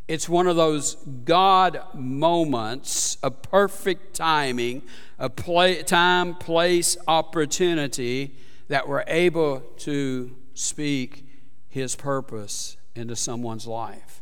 [0.10, 4.82] It's one of those God moments, a perfect timing,
[5.18, 8.36] a play, time, place, opportunity
[8.68, 11.26] that we're able to speak
[11.70, 14.22] His purpose into someone's life.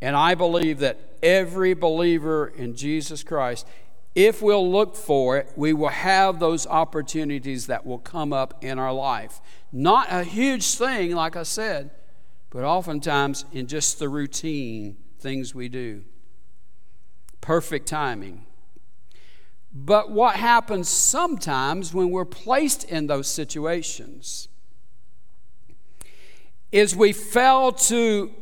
[0.00, 3.66] And I believe that every believer in Jesus Christ
[4.16, 8.78] if we'll look for it, we will have those opportunities that will come up in
[8.78, 9.42] our life.
[9.70, 11.90] Not a huge thing, like I said,
[12.48, 16.02] but oftentimes in just the routine things we do.
[17.42, 18.46] Perfect timing.
[19.70, 24.48] But what happens sometimes when we're placed in those situations
[26.72, 28.32] is we fail to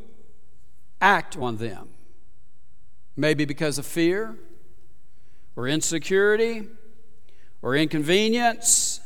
[1.00, 1.88] act on them.
[3.16, 4.36] Maybe because of fear,
[5.56, 6.68] or insecurity
[7.62, 9.00] or inconvenience,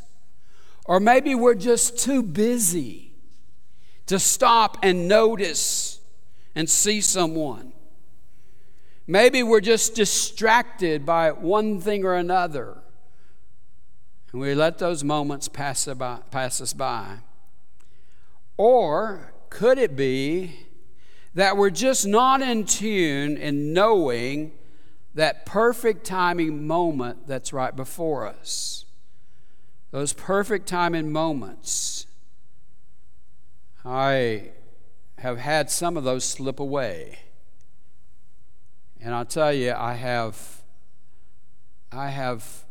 [0.85, 3.13] or maybe we're just too busy
[4.05, 5.99] to stop and notice
[6.55, 7.73] and see someone.
[9.05, 12.77] Maybe we're just distracted by one thing or another.
[14.31, 15.87] And we let those moments pass,
[16.31, 17.19] pass us by.
[18.57, 20.67] Or could it be
[21.33, 24.51] that we're just not in tune in knowing
[25.19, 28.85] that perfect timing moment that's right before us.
[29.91, 32.07] Those perfect timing moments.
[33.83, 34.51] I
[35.17, 37.19] have had some of those slip away.
[39.01, 40.61] And I'll tell you, I have,
[41.91, 42.63] I have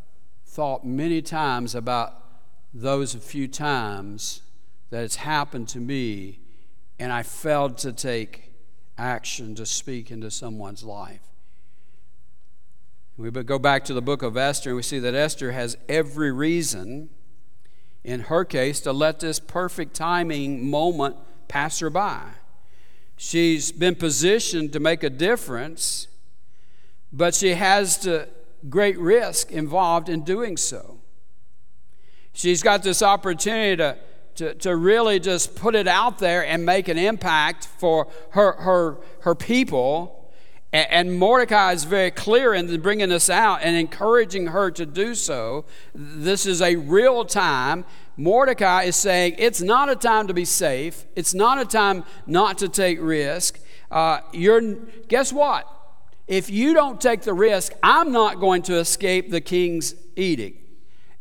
[0.46, 2.14] thought many times about
[2.72, 4.40] those few times
[4.88, 6.40] that it's happened to me
[6.99, 8.55] and I failed to take
[8.96, 11.28] action to speak into someone's life.
[13.19, 16.31] We go back to the book of Esther and we see that Esther has every
[16.31, 17.11] reason,
[18.05, 21.16] in her case, to let this perfect timing moment
[21.49, 22.23] pass her by.
[23.16, 26.07] She's been positioned to make a difference,
[27.12, 28.29] but she has to
[28.69, 31.01] great risk involved in doing so.
[32.33, 33.99] She's got this opportunity to,
[34.37, 38.99] to, to really just put it out there and make an impact for her, her,
[39.23, 40.18] her people
[40.73, 45.64] and Mordecai is very clear in bringing this out and encouraging her to do so.
[45.95, 47.87] This is a real time.
[48.19, 51.07] Mordecai is saying it's not a time to be safe.
[51.16, 53.61] It's not a time not to take risk.
[53.91, 54.61] Uh, you're,
[55.09, 55.66] guess what?
[56.27, 60.62] If you don't take the risk, I'm not going to escape the king's edict.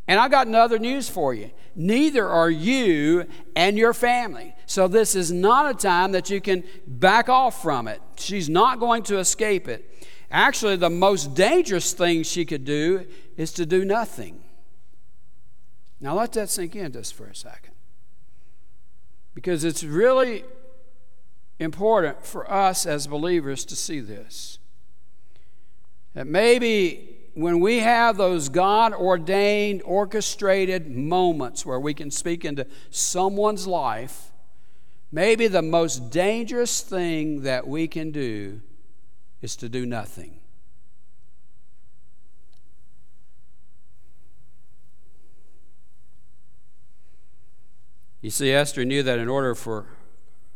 [0.06, 1.50] And I got another news for you.
[1.78, 4.52] Neither are you and your family.
[4.66, 8.02] So, this is not a time that you can back off from it.
[8.16, 9.88] She's not going to escape it.
[10.28, 13.06] Actually, the most dangerous thing she could do
[13.36, 14.40] is to do nothing.
[16.00, 17.74] Now, let that sink in just for a second.
[19.32, 20.42] Because it's really
[21.60, 24.58] important for us as believers to see this.
[26.14, 27.07] That maybe
[27.38, 34.32] when we have those God ordained, orchestrated moments where we can speak into someone's life,
[35.12, 38.60] maybe the most dangerous thing that we can do
[39.40, 40.40] is to do nothing.
[48.20, 49.86] You see, Esther knew that in order for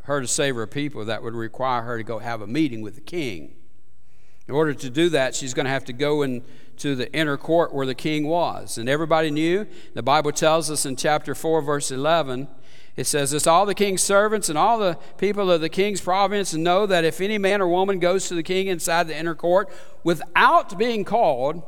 [0.02, 2.96] her to save her people, that would require her to go have a meeting with
[2.96, 3.54] the king.
[4.48, 7.72] In order to do that, she's going to have to go into the inner court
[7.72, 8.76] where the king was.
[8.76, 12.48] And everybody knew, the Bible tells us in chapter 4, verse 11,
[12.96, 16.52] it says "It's all the king's servants and all the people of the king's province
[16.52, 19.70] know that if any man or woman goes to the king inside the inner court
[20.04, 21.62] without being called,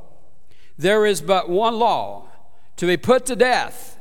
[0.76, 2.28] there is but one law
[2.76, 3.98] to be put to death,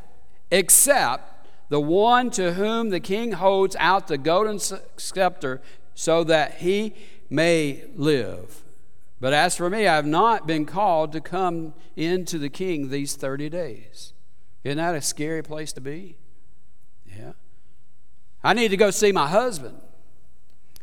[0.51, 5.61] except the one to whom the king holds out the golden scepter
[5.93, 6.93] so that he
[7.29, 8.62] may live.
[9.19, 13.15] But as for me, I have not been called to come into the king these
[13.15, 14.13] 30 days.
[14.63, 16.17] Isn't that a scary place to be?
[17.05, 17.33] Yeah.
[18.43, 19.79] I need to go see my husband.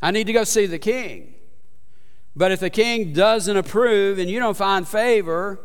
[0.01, 1.35] I need to go see the king.
[2.35, 5.61] But if the king doesn't approve and you don't find favor,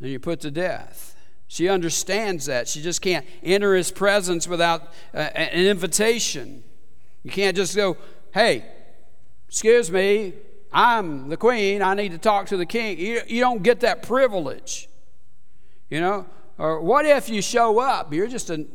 [0.00, 1.16] then you're put to death.
[1.46, 2.68] She understands that.
[2.68, 6.64] She just can't enter his presence without uh, an invitation.
[7.22, 7.96] You can't just go,
[8.32, 8.64] hey,
[9.48, 10.32] excuse me,
[10.72, 11.82] I'm the queen.
[11.82, 12.98] I need to talk to the king.
[12.98, 14.88] You, you don't get that privilege.
[15.90, 16.26] You know?
[16.58, 18.12] Or what if you show up?
[18.12, 18.66] You're just a,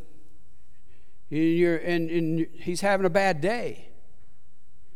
[1.30, 3.90] you're, and, and he's having a bad day.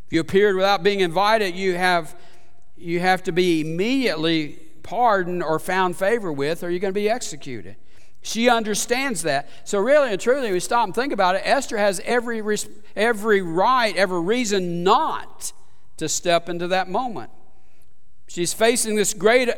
[0.08, 2.16] If you appeared without being invited, you have,
[2.78, 7.10] you have to be immediately pardoned or found favor with, or you're going to be
[7.10, 7.78] executed.
[8.22, 9.50] She understands that.
[9.64, 11.42] So, really and truly, we stop and think about it.
[11.44, 12.44] Esther has every,
[12.96, 15.54] every right, every reason not
[16.02, 17.30] to step into that moment.
[18.28, 19.52] She's facing this great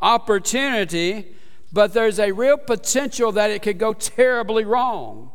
[0.00, 1.34] opportunity,
[1.72, 5.32] but there's a real potential that it could go terribly wrong.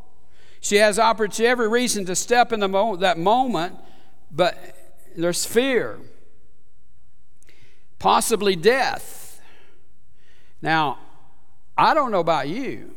[0.62, 3.76] She has opportunity, every reason to step in mo- that moment,
[4.32, 4.58] but
[5.18, 6.00] there's fear
[8.00, 9.42] possibly death.
[10.62, 10.98] Now,
[11.78, 12.96] I don't know about you,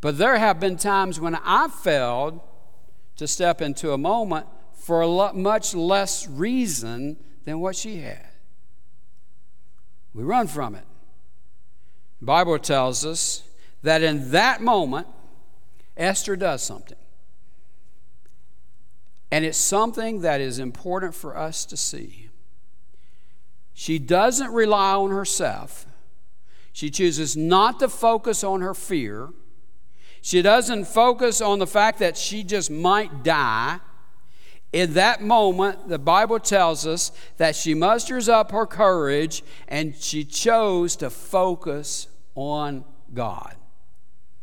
[0.00, 2.38] but there have been times when I failed
[3.16, 4.46] to step into a moment
[4.80, 8.26] for a lot, much less reason than what she had.
[10.14, 10.84] We run from it.
[12.20, 13.42] The Bible tells us
[13.82, 15.06] that in that moment,
[15.96, 16.96] Esther does something.
[19.30, 22.30] And it's something that is important for us to see.
[23.74, 25.86] She doesn't rely on herself.
[26.72, 29.28] She chooses not to focus on her fear.
[30.22, 33.80] She doesn't focus on the fact that she just might die.
[34.72, 40.24] In that moment, the Bible tells us that she musters up her courage and she
[40.24, 43.56] chose to focus on God.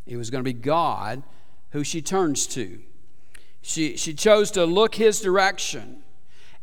[0.05, 1.23] It was going to be God
[1.71, 2.79] who she turns to.
[3.61, 6.03] She, she chose to look his direction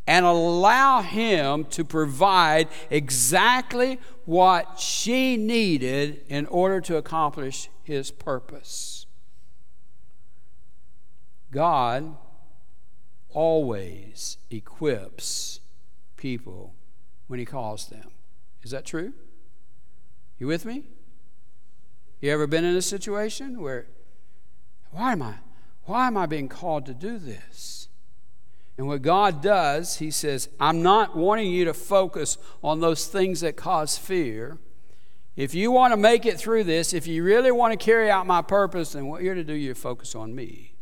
[0.07, 9.05] and allow Him to provide exactly what she needed in order to accomplish His purpose.
[11.51, 12.15] God
[13.35, 15.59] always equips
[16.17, 16.73] people
[17.27, 18.09] when He calls them.
[18.63, 19.13] Is that true?
[20.39, 20.85] You with me?
[22.21, 23.85] You ever been in a situation where,
[24.91, 25.35] why am I,
[25.83, 27.89] why am I being called to do this?
[28.77, 33.41] And what God does, He says, I'm not wanting you to focus on those things
[33.41, 34.57] that cause fear.
[35.35, 38.25] If you want to make it through this, if you really want to carry out
[38.25, 40.75] my purpose, then what you're to do, you focus on me.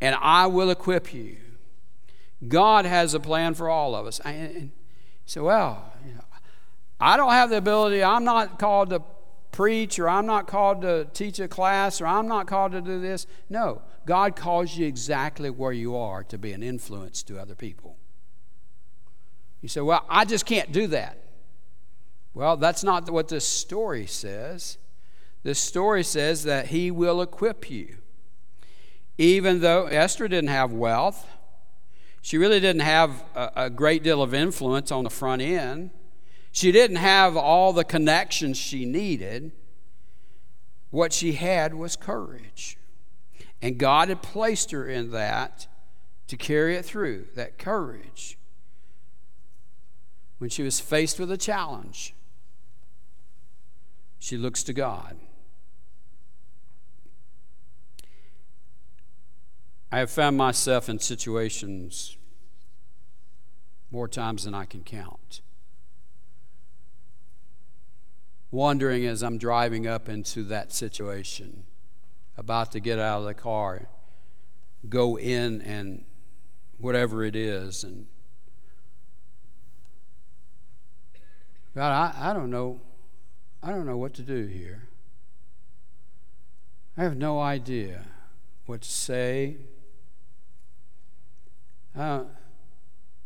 [0.00, 1.36] And I will equip you.
[2.46, 4.20] God has a plan for all of us.
[4.20, 4.70] And
[5.26, 6.24] so, well, you know,
[6.98, 9.02] I don't have the ability, I'm not called to
[9.52, 13.00] preach, or I'm not called to teach a class, or I'm not called to do
[13.00, 13.26] this.
[13.48, 17.96] No, God calls you exactly where you are to be an influence to other people.
[19.60, 21.18] You say, Well, I just can't do that.
[22.32, 24.78] Well, that's not what this story says.
[25.42, 27.98] This story says that He will equip you.
[29.18, 31.26] Even though Esther didn't have wealth,
[32.22, 35.90] she really didn't have a, a great deal of influence on the front end.
[36.52, 39.52] She didn't have all the connections she needed.
[40.90, 42.76] What she had was courage.
[43.62, 45.66] And God had placed her in that
[46.26, 48.38] to carry it through, that courage.
[50.38, 52.14] When she was faced with a challenge,
[54.18, 55.16] she looks to God.
[59.92, 62.16] I have found myself in situations
[63.90, 65.40] more times than I can count.
[68.52, 71.64] Wondering as I'm driving up into that situation,
[72.36, 73.88] about to get out of the car,
[74.88, 76.04] go in and
[76.78, 78.06] whatever it is, and
[81.74, 82.80] God, I, I don't know.
[83.62, 84.88] I don't know what to do here.
[86.96, 88.06] I have no idea
[88.66, 89.56] what to say.
[91.94, 92.24] I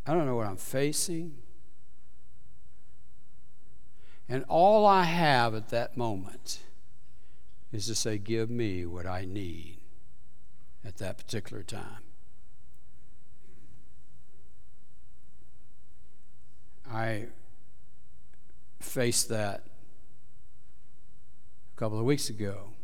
[0.07, 1.35] don't, know what I'm facing.
[4.29, 6.61] And all I have at that moment
[7.73, 9.79] is to say, Give me what I need
[10.85, 12.03] at that particular time.
[16.91, 17.27] I
[18.81, 19.67] faced that
[21.75, 22.75] a couple of weeks ago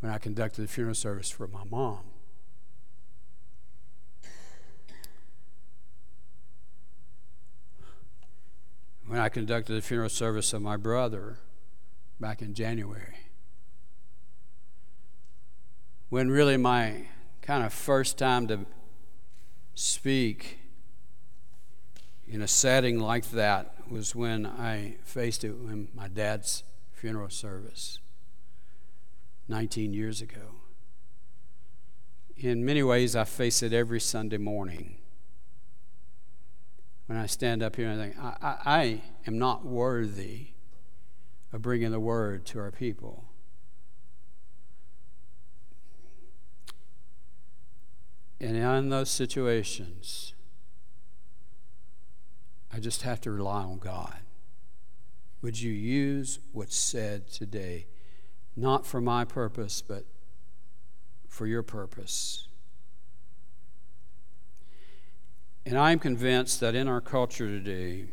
[0.00, 2.04] when I conducted the funeral service for my mom.
[9.08, 11.38] When I conducted the funeral service of my brother
[12.20, 13.16] back in January.
[16.10, 17.06] When really my
[17.40, 18.66] kind of first time to
[19.74, 20.58] speak
[22.26, 28.00] in a setting like that was when I faced it in my dad's funeral service
[29.48, 30.56] 19 years ago.
[32.36, 34.98] In many ways, I face it every Sunday morning.
[37.08, 40.48] When I stand up here and think, I, I, I am not worthy
[41.54, 43.24] of bringing the word to our people.
[48.38, 50.34] And in those situations,
[52.70, 54.18] I just have to rely on God.
[55.40, 57.86] Would you use what's said today,
[58.54, 60.04] not for my purpose, but
[61.26, 62.47] for your purpose?
[65.68, 68.06] And I'm convinced that in our culture today,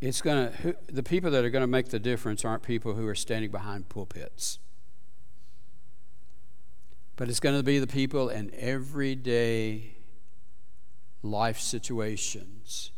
[0.00, 3.06] it's going to the people that are going to make the difference aren't people who
[3.06, 4.58] are standing behind pulpits
[7.18, 9.96] but it's going to be the people in everyday
[11.20, 12.92] life situations.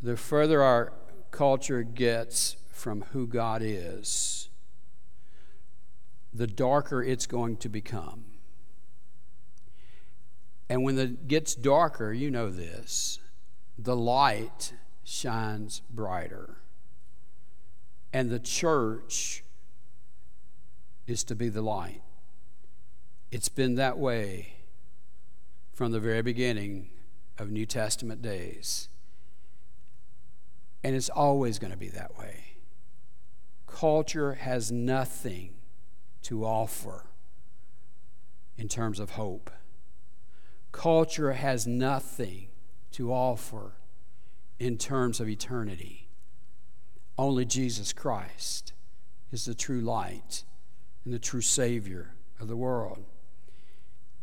[0.00, 0.94] The further our
[1.30, 4.48] culture gets from who God is,
[6.32, 8.24] the darker it's going to become.
[10.68, 13.20] And when it gets darker, you know this,
[13.78, 14.72] the light
[15.04, 16.56] shines brighter.
[18.12, 19.44] And the church
[21.06, 22.02] is to be the light.
[23.30, 24.54] It's been that way
[25.72, 26.90] from the very beginning
[27.38, 28.88] of New Testament days.
[30.82, 32.56] And it's always going to be that way.
[33.66, 35.54] Culture has nothing
[36.22, 37.04] to offer
[38.56, 39.50] in terms of hope.
[40.76, 42.48] Culture has nothing
[42.92, 43.72] to offer
[44.58, 46.10] in terms of eternity.
[47.16, 48.74] Only Jesus Christ
[49.32, 50.44] is the true light
[51.02, 53.06] and the true Savior of the world.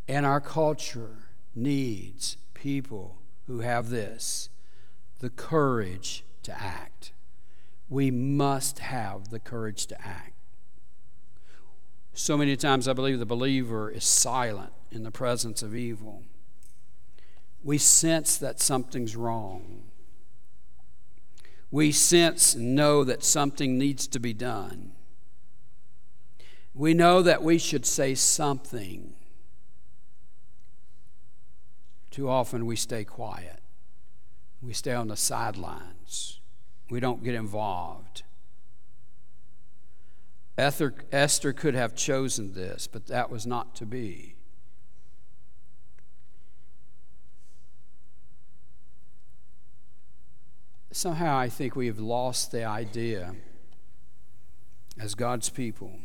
[0.08, 4.49] And our culture needs people who have this
[5.22, 7.14] the courage to act.
[7.89, 10.34] We must have the courage to act.
[12.14, 16.22] So many times, I believe the believer is silent in the presence of evil.
[17.64, 19.84] We sense that something's wrong.
[21.72, 24.91] We sense and know that something needs to be done.
[26.76, 29.14] We know that we should say something
[32.14, 33.59] too often we stay quiet.
[34.61, 36.39] We stay on the sidelines.
[36.91, 38.22] We don't get involved.
[40.55, 44.32] Esther, Esther could have chosen this, but that was not to be.
[50.96, 53.34] Somehow I think we have lost the idea
[55.00, 55.98] as God's people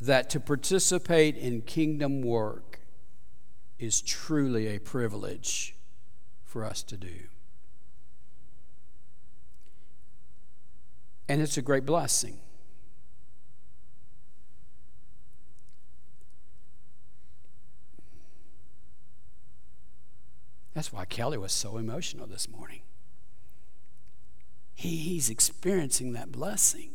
[0.00, 2.80] that to participate in kingdom work
[3.78, 5.76] is truly a privilege
[6.42, 7.28] for us to do.
[11.28, 12.40] And it's a great blessing.
[20.74, 22.82] That's why Kelly was so emotional this morning.
[24.74, 26.90] He, he's experiencing that blessing.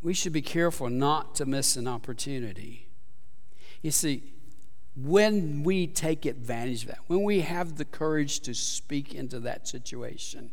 [0.00, 2.88] We should be careful not to miss an opportunity
[3.82, 4.22] you see,
[4.96, 9.68] when we take advantage of that, when we have the courage to speak into that
[9.68, 10.50] situation,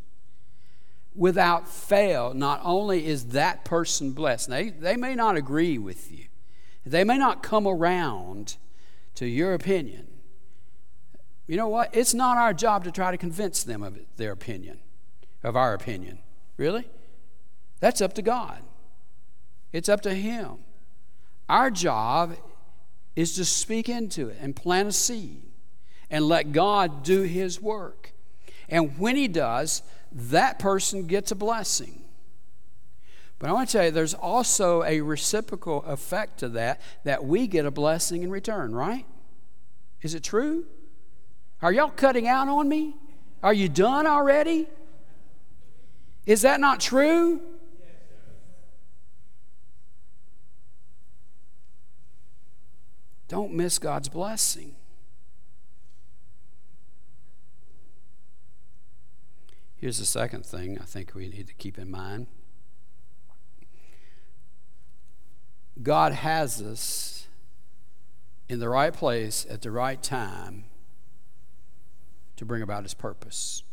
[1.16, 6.26] without fail, not only is that person blessed, they, they may not agree with you,
[6.86, 8.58] they may not come around
[9.16, 10.08] to your opinion.
[11.48, 11.96] You know what?
[11.96, 14.80] It's not our job to try to convince them of their opinion,
[15.44, 16.20] of our opinion.
[16.58, 16.88] Really?
[17.80, 18.62] That's up to God.
[19.72, 20.60] It's up to Him.
[21.48, 22.36] Our job
[23.16, 25.44] is to speak into it and plant a seed
[26.10, 28.14] and let God do His work.
[28.70, 32.05] And when He does, that person gets a blessing.
[33.38, 37.48] But I want to tell you, there's also a reciprocal effect to that, that we
[37.48, 39.06] get a blessing in return, right?
[40.02, 40.66] Is it true?
[41.62, 42.96] Are y'all cutting out on me?
[43.44, 44.68] Are you done already?
[46.26, 47.42] Is that not true?
[53.28, 54.76] Don't miss God's blessing.
[59.76, 62.28] Here's the second thing I think we need to keep in mind
[65.82, 67.28] God has us
[68.48, 70.66] in the right place at the right time
[72.38, 73.64] to bring about his purpose.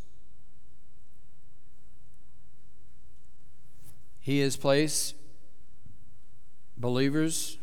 [4.19, 5.15] He has placed
[6.77, 7.57] believers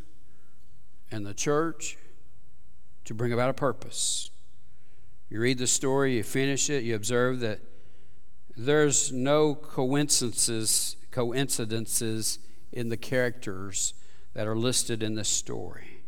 [1.10, 1.96] and the church
[3.04, 4.30] to bring about a purpose.
[5.28, 7.60] You read the story, you finish it, you observe that
[8.56, 12.38] there's no coincidences coincidences
[12.72, 13.94] in the characters
[14.34, 16.02] that are listed in this story.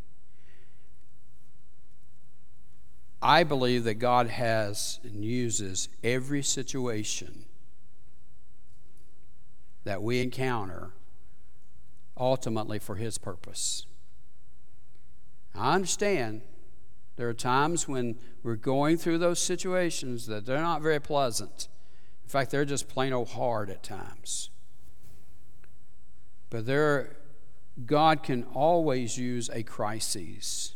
[3.20, 7.44] I believe that God has and uses every situation
[9.84, 10.90] that we encounter
[12.16, 13.86] ultimately for His purpose.
[15.54, 16.42] I understand
[17.16, 21.68] there are times when we're going through those situations that they're not very pleasant.
[22.24, 24.50] In fact, they're just plain old hard at times.
[26.50, 27.16] But there,
[27.86, 30.74] God can always use a crisis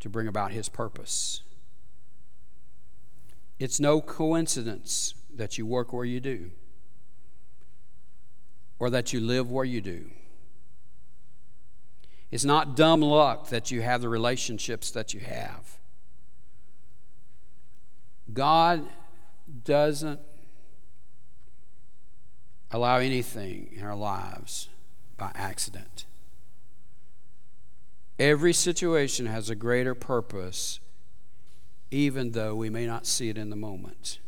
[0.00, 1.42] to bring about His purpose.
[3.58, 6.50] It's no coincidence that you work where you do
[8.78, 10.10] or that you live where you do.
[12.30, 15.78] It's not dumb luck that you have the relationships that you have.
[18.32, 18.84] God
[19.64, 20.20] doesn't
[22.74, 24.68] allow anything in our lives
[25.16, 26.06] by accident.
[28.18, 30.80] Every situation has a greater purpose,
[31.92, 34.18] even though we may not see it in the moment.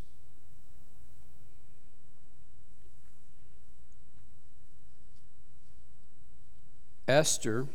[7.09, 7.67] Esther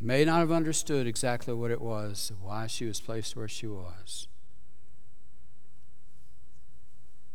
[0.00, 4.28] may not have understood exactly what it was, why she was placed where she was.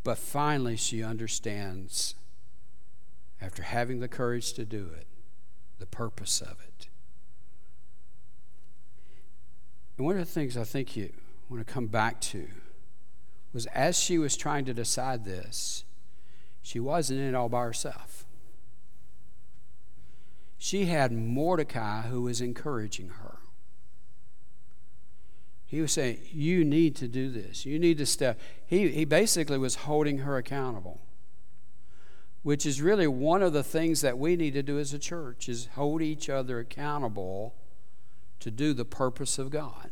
[0.04, 2.16] But finally, she understands,
[3.42, 5.08] after having the courage to do it,
[5.78, 6.88] the purpose of it.
[9.98, 11.12] And one of the things I think you
[11.50, 12.48] want to come back to
[13.52, 15.84] was as she was trying to decide this,
[16.62, 18.26] she wasn't in it all by herself
[20.62, 23.39] she had Mordecai who was encouraging her.
[25.70, 27.64] He was saying, You need to do this.
[27.64, 28.40] You need to step.
[28.66, 31.00] He, he basically was holding her accountable,
[32.42, 35.48] which is really one of the things that we need to do as a church
[35.48, 37.54] is hold each other accountable
[38.40, 39.92] to do the purpose of God.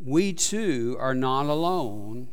[0.00, 2.30] We too are not alone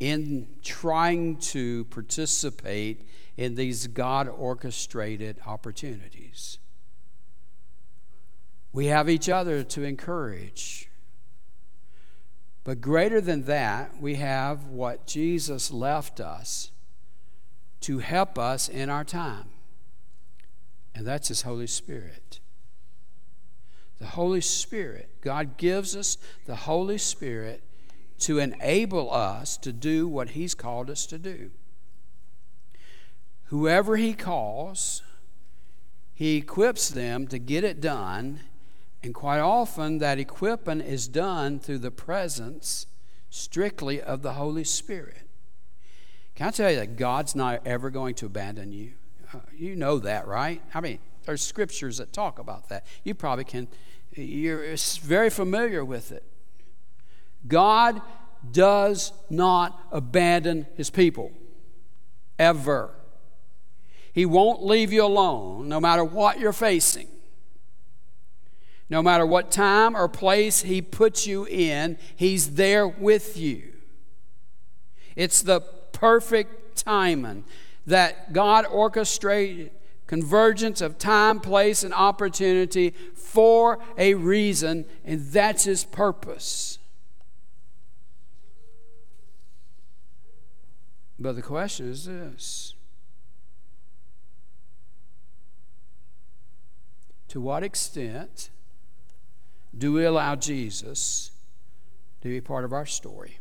[0.00, 6.58] in trying to participate in these God orchestrated opportunities.
[8.72, 10.88] We have each other to encourage.
[12.64, 16.70] But greater than that, we have what Jesus left us
[17.80, 19.48] to help us in our time,
[20.94, 22.40] and that's His Holy Spirit.
[23.98, 27.62] The Holy Spirit, God gives us the Holy Spirit
[28.20, 31.50] to enable us to do what He's called us to do.
[33.50, 35.02] Whoever he calls,
[36.14, 38.40] he equips them to get it done.
[39.02, 42.86] And quite often, that equipping is done through the presence
[43.30, 45.22] strictly of the Holy Spirit.
[46.34, 48.92] Can I tell you that God's not ever going to abandon you?
[49.32, 50.60] Uh, you know that, right?
[50.74, 52.84] I mean, there's scriptures that talk about that.
[53.04, 53.68] You probably can,
[54.12, 56.24] you're very familiar with it.
[57.46, 58.02] God
[58.52, 61.32] does not abandon his people,
[62.38, 62.90] ever.
[64.12, 67.08] He won't leave you alone no matter what you're facing.
[68.90, 73.72] No matter what time or place He puts you in, He's there with you.
[75.16, 77.44] It's the perfect timing
[77.86, 79.70] that God orchestrated
[80.06, 86.78] convergence of time, place, and opportunity for a reason, and that's His purpose.
[91.16, 92.74] But the question is this
[97.28, 98.50] To what extent
[99.76, 101.30] do we allow Jesus
[102.22, 103.38] to be part of our story?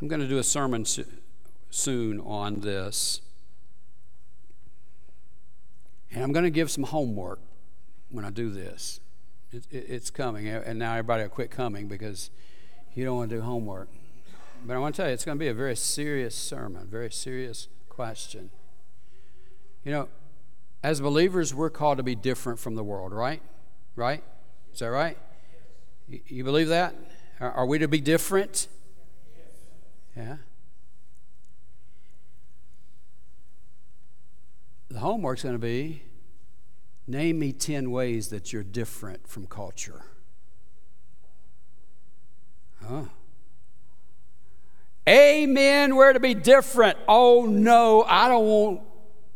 [0.00, 0.84] I'm going to do a sermon
[1.70, 3.22] soon on this.
[6.12, 7.40] And I'm going to give some homework
[8.10, 9.00] when I do this.
[9.52, 10.48] It, it, it's coming.
[10.48, 12.30] And now everybody will quit coming because
[12.94, 13.88] you don't want to do homework.
[14.64, 17.10] But I want to tell you, it's going to be a very serious sermon, very
[17.10, 18.50] serious question.
[19.84, 20.08] You know,
[20.82, 23.42] as believers, we're called to be different from the world, right?
[23.96, 24.22] Right?
[24.72, 25.18] Is that right?
[26.08, 26.94] You believe that?
[27.40, 28.68] Are we to be different?
[30.16, 30.36] Yeah.
[34.88, 36.02] The homework's going to be
[37.06, 40.02] name me 10 ways that you're different from culture.
[42.82, 43.02] Huh?
[45.08, 45.96] Amen.
[45.96, 46.98] We're to be different.
[47.06, 48.80] Oh, no, I don't want.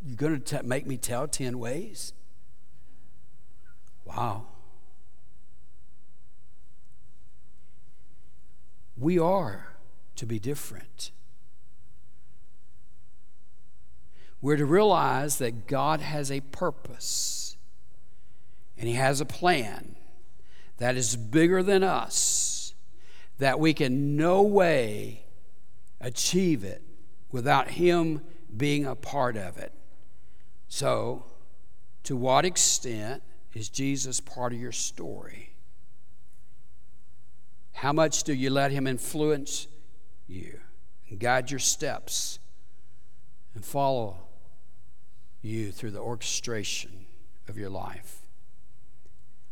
[0.04, 2.12] You're going to make me tell 10 ways?
[4.04, 4.46] Wow.
[8.96, 9.76] We are
[10.16, 11.10] to be different.
[14.42, 17.56] We're to realize that God has a purpose
[18.78, 19.96] and He has a plan
[20.78, 22.74] that is bigger than us,
[23.38, 25.24] that we can no way
[26.00, 26.82] achieve it
[27.30, 28.22] without Him
[28.56, 29.72] being a part of it.
[30.70, 31.24] So,
[32.04, 33.22] to what extent
[33.52, 35.50] is Jesus part of your story?
[37.72, 39.66] How much do you let Him influence
[40.28, 40.60] you
[41.08, 42.38] and guide your steps
[43.54, 44.18] and follow
[45.42, 47.06] you through the orchestration
[47.48, 48.18] of your life?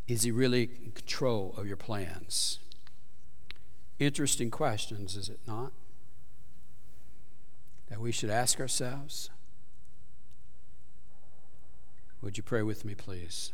[0.07, 2.61] Is he really in control of your plans?
[3.99, 5.73] Interesting questions, is it not?
[7.89, 9.31] That we should ask ourselves.
[12.23, 13.53] Would you pray with me, please?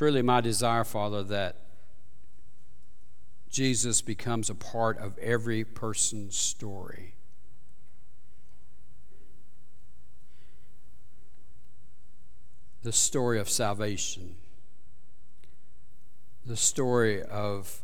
[0.00, 1.56] Really my desire, Father, that
[3.48, 7.14] Jesus becomes a part of every person's story.
[12.82, 14.36] The story of salvation,
[16.44, 17.80] the story of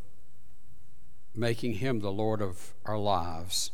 [1.35, 3.71] making Him the Lord of our lives.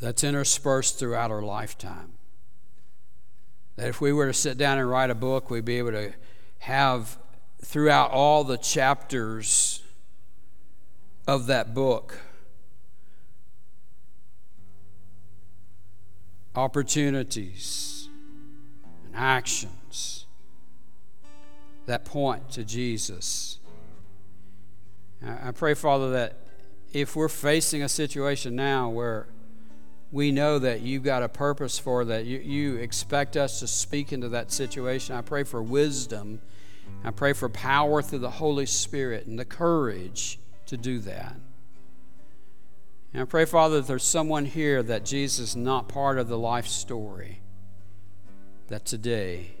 [0.00, 2.12] That's interspersed throughout our lifetime.
[3.76, 6.12] That if we were to sit down and write a book, we'd be able to
[6.60, 7.18] have
[7.62, 9.82] throughout all the chapters
[11.26, 12.18] of that book
[16.54, 18.08] opportunities
[19.06, 20.26] and actions
[21.86, 23.58] that point to Jesus.
[25.24, 26.38] I pray, Father, that
[26.92, 29.28] if we're facing a situation now where
[30.12, 34.12] we know that you've got a purpose for that, you, you expect us to speak
[34.12, 36.40] into that situation, I pray for wisdom
[37.02, 41.34] I pray for power through the Holy Spirit and the courage to do that.
[43.12, 46.38] And I pray, Father, that there's someone here that Jesus is not part of the
[46.38, 47.40] life story,
[48.68, 49.52] that today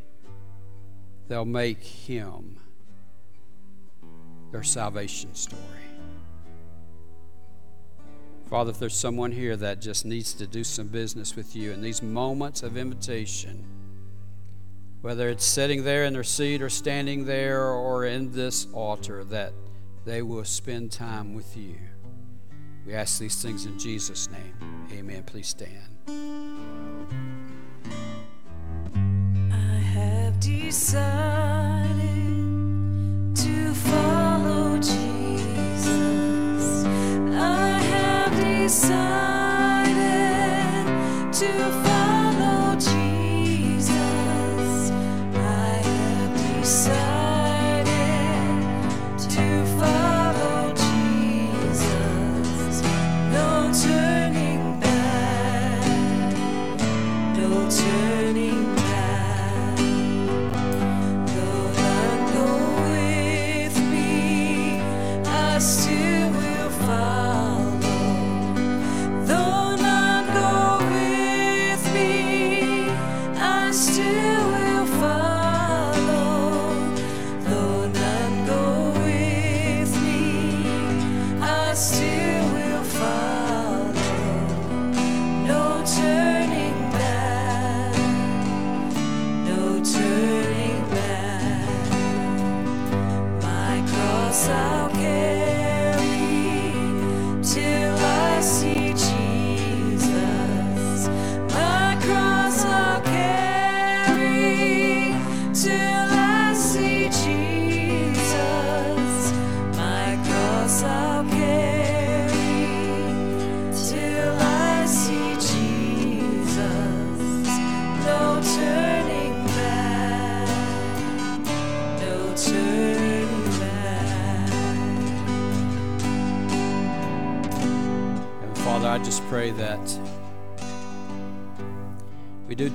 [1.28, 2.58] they'll make him
[4.52, 5.89] their salvation story.
[8.50, 11.80] Father, if there's someone here that just needs to do some business with you in
[11.80, 13.64] these moments of invitation,
[15.02, 19.52] whether it's sitting there in their seat or standing there or in this altar, that
[20.04, 21.76] they will spend time with you.
[22.84, 24.88] We ask these things in Jesus' name.
[24.92, 25.22] Amen.
[25.22, 25.96] Please stand.
[29.52, 31.06] I have decided
[33.36, 34.09] to follow
[38.62, 39.94] decided
[41.32, 41.89] to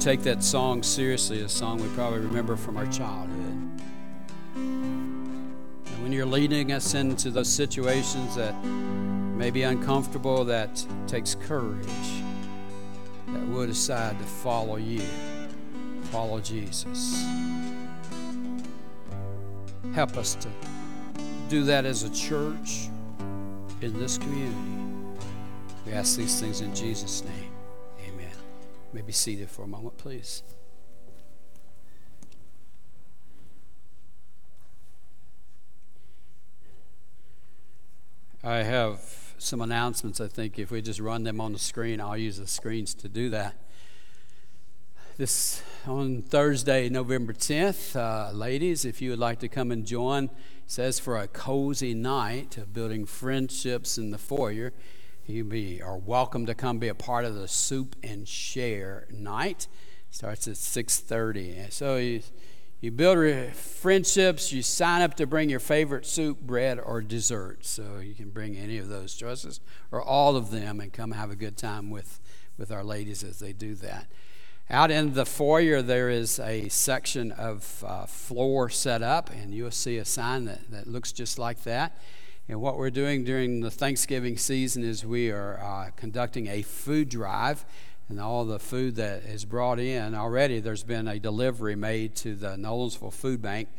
[0.06, 3.82] take that song seriously, a song we probably remember from our childhood.
[4.53, 11.88] And when you're leading us into those situations that may be uncomfortable, that takes courage,
[13.30, 15.02] that we'll decide to follow you,
[16.11, 17.26] follow Jesus.
[19.95, 20.49] Help us to
[21.49, 22.90] do that as a church
[23.82, 25.18] in this community.
[25.84, 27.45] We ask these things in Jesus' name.
[28.96, 30.42] May be seated for a moment, please.
[38.42, 39.02] I have
[39.38, 40.22] some announcements.
[40.22, 43.10] I think if we just run them on the screen, I'll use the screens to
[43.10, 43.58] do that.
[45.18, 50.30] This on Thursday, November 10th, uh, ladies, if you would like to come and join,
[50.68, 54.72] says for a cozy night of building friendships in the foyer.
[55.27, 59.68] You be are welcome to come be a part of the soup and share night.
[60.11, 61.57] Starts at 6:30.
[61.57, 62.22] And So you
[62.80, 64.52] you build friendships.
[64.52, 67.65] You sign up to bring your favorite soup, bread, or dessert.
[67.65, 69.60] So you can bring any of those choices
[69.91, 72.19] or all of them and come have a good time with
[72.56, 74.06] with our ladies as they do that.
[74.69, 79.72] Out in the foyer, there is a section of uh, floor set up, and you'll
[79.72, 81.99] see a sign that, that looks just like that.
[82.48, 87.10] And what we're doing during the Thanksgiving season is we are uh, conducting a food
[87.10, 87.66] drive,
[88.08, 92.36] and all the food that is brought in already, there's been a delivery made to
[92.36, 93.70] the Nolensville Food Bank.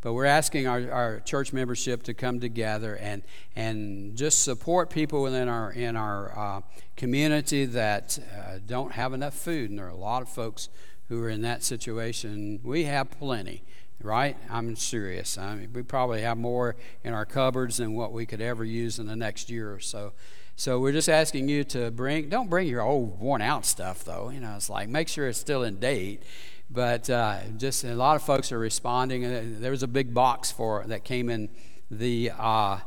[0.00, 3.22] But we're asking our, our church membership to come together and,
[3.54, 6.60] and just support people within our, in our uh,
[6.96, 9.70] community that uh, don't have enough food.
[9.70, 10.68] And there are a lot of folks
[11.08, 12.58] who are in that situation.
[12.64, 13.62] We have plenty,
[14.02, 14.36] right?
[14.50, 15.38] I'm serious.
[15.38, 18.98] I mean, we probably have more in our cupboards than what we could ever use
[18.98, 20.12] in the next year or so.
[20.56, 24.30] So we're just asking you to bring, don't bring your old worn out stuff though.
[24.30, 26.22] You know, it's like make sure it's still in date
[26.70, 29.24] but uh, just a lot of folks are responding.
[29.24, 31.48] Uh, There was a big box for that came in
[31.90, 32.78] the uh,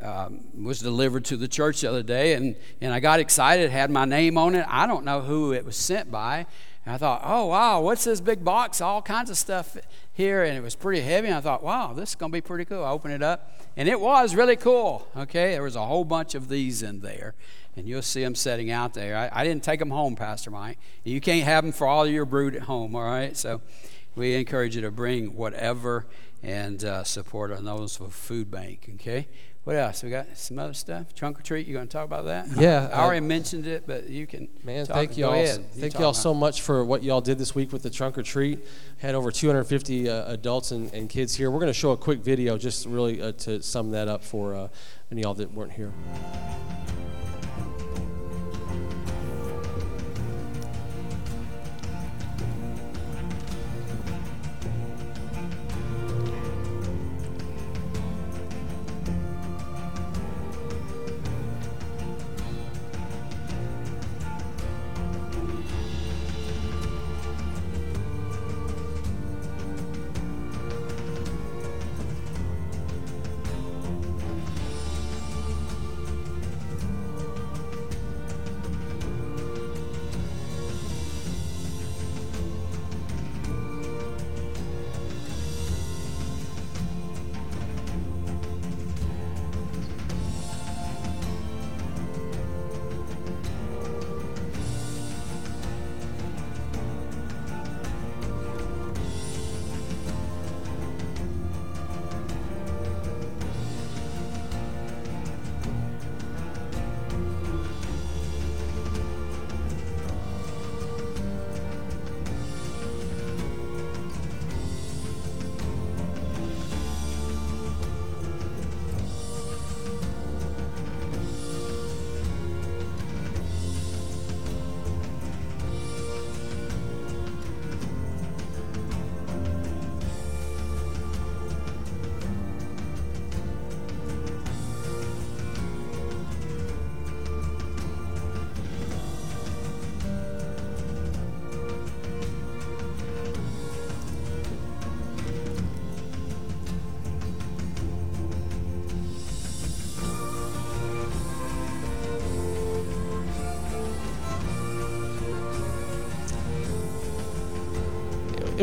[0.00, 3.70] um, was delivered to the church the other day, and and I got excited.
[3.70, 4.66] Had my name on it.
[4.68, 6.46] I don't know who it was sent by.
[6.86, 8.80] And I thought, oh wow, what's this big box?
[8.80, 9.76] All kinds of stuff
[10.12, 11.26] here, and it was pretty heavy.
[11.26, 12.84] And I thought, wow, this is gonna be pretty cool.
[12.84, 15.08] I opened it up, and it was really cool.
[15.16, 17.34] Okay, there was a whole bunch of these in there,
[17.76, 19.16] and you'll see them setting out there.
[19.16, 20.78] I, I didn't take them home, Pastor Mike.
[21.02, 23.36] You can't have them for all your brood at home, all right?
[23.36, 23.62] So
[24.14, 26.06] we encourage you to bring whatever
[26.40, 29.26] and uh, support our Nolensville Food Bank, okay?
[29.66, 30.04] What else?
[30.04, 31.12] We got some other stuff.
[31.12, 31.66] Trunk or treat.
[31.66, 32.46] You going to talk about that?
[32.56, 34.46] Yeah, I already uh, mentioned it, but you can.
[34.62, 34.94] Man, talk.
[34.94, 35.32] thank y'all.
[35.32, 35.68] ahead.
[35.72, 38.60] Thank y'all so much for what y'all did this week with the trunk or treat.
[38.98, 41.50] Had over 250 uh, adults and, and kids here.
[41.50, 44.54] We're going to show a quick video just really uh, to sum that up for
[44.54, 44.68] uh,
[45.10, 45.92] any y'all that weren't here.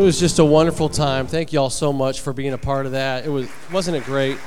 [0.03, 1.27] Was just a wonderful time.
[1.27, 3.25] Thank you all so much for being a part of that.
[3.25, 4.37] It was wasn't it great?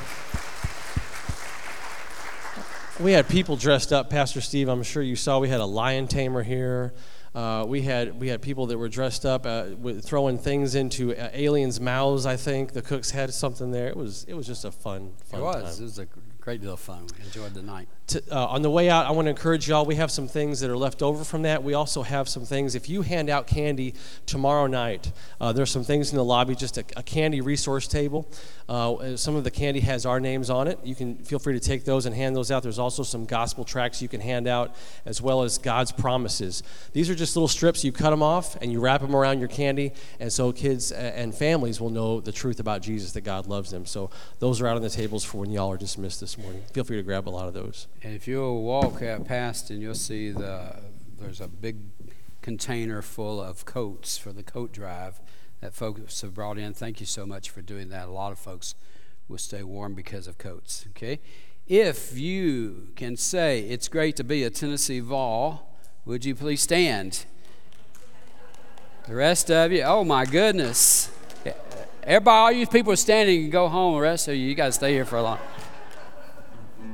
[3.01, 4.69] We had people dressed up, Pastor Steve.
[4.69, 5.39] I'm sure you saw.
[5.39, 6.93] We had a lion tamer here.
[7.35, 11.15] Uh, we had we had people that were dressed up, uh, with, throwing things into
[11.15, 12.27] uh, aliens' mouths.
[12.27, 13.89] I think the cooks had something there.
[13.89, 15.63] It was it was just a fun fun It was.
[15.77, 16.07] time It was a
[16.39, 17.07] great deal of fun.
[17.19, 17.89] We enjoyed the night.
[18.09, 19.85] To, uh, on the way out, I want to encourage y'all.
[19.85, 21.65] We have some things that are left over from that.
[21.65, 22.77] We also have some things.
[22.77, 23.95] If you hand out candy
[24.27, 25.11] tomorrow night,
[25.41, 28.29] uh, there's some things in the lobby, just a, a candy resource table.
[28.69, 30.79] Uh, some of the candy has our names on it.
[30.85, 32.63] You can feel free to take those and hand those out.
[32.63, 36.63] There's also some gospel tracts you can hand out, as well as God's promises.
[36.93, 37.85] These are just little strips.
[37.85, 41.35] You cut them off and you wrap them around your candy, and so kids and
[41.35, 43.85] families will know the truth about Jesus that God loves them.
[43.85, 46.63] So those are out on the tables for when y'all are dismissed this morning.
[46.73, 47.87] Feel free to grab a lot of those.
[48.03, 50.77] And if you'll walk past and you'll see the
[51.19, 51.77] there's a big
[52.43, 55.21] container full of coats for the coat drive
[55.61, 56.75] that folks have brought in.
[56.75, 58.09] Thank you so much for doing that.
[58.09, 58.75] A lot of folks
[59.29, 60.85] will stay warm because of coats.
[60.91, 61.19] Okay,
[61.67, 65.69] if you can say it's great to be a Tennessee Vol,
[66.05, 67.25] would you please stand?
[69.09, 71.11] The rest of you, oh my goodness.
[72.05, 73.95] Everybody, all you people are standing and go home.
[73.95, 75.39] The rest of you, you got to stay here for a long.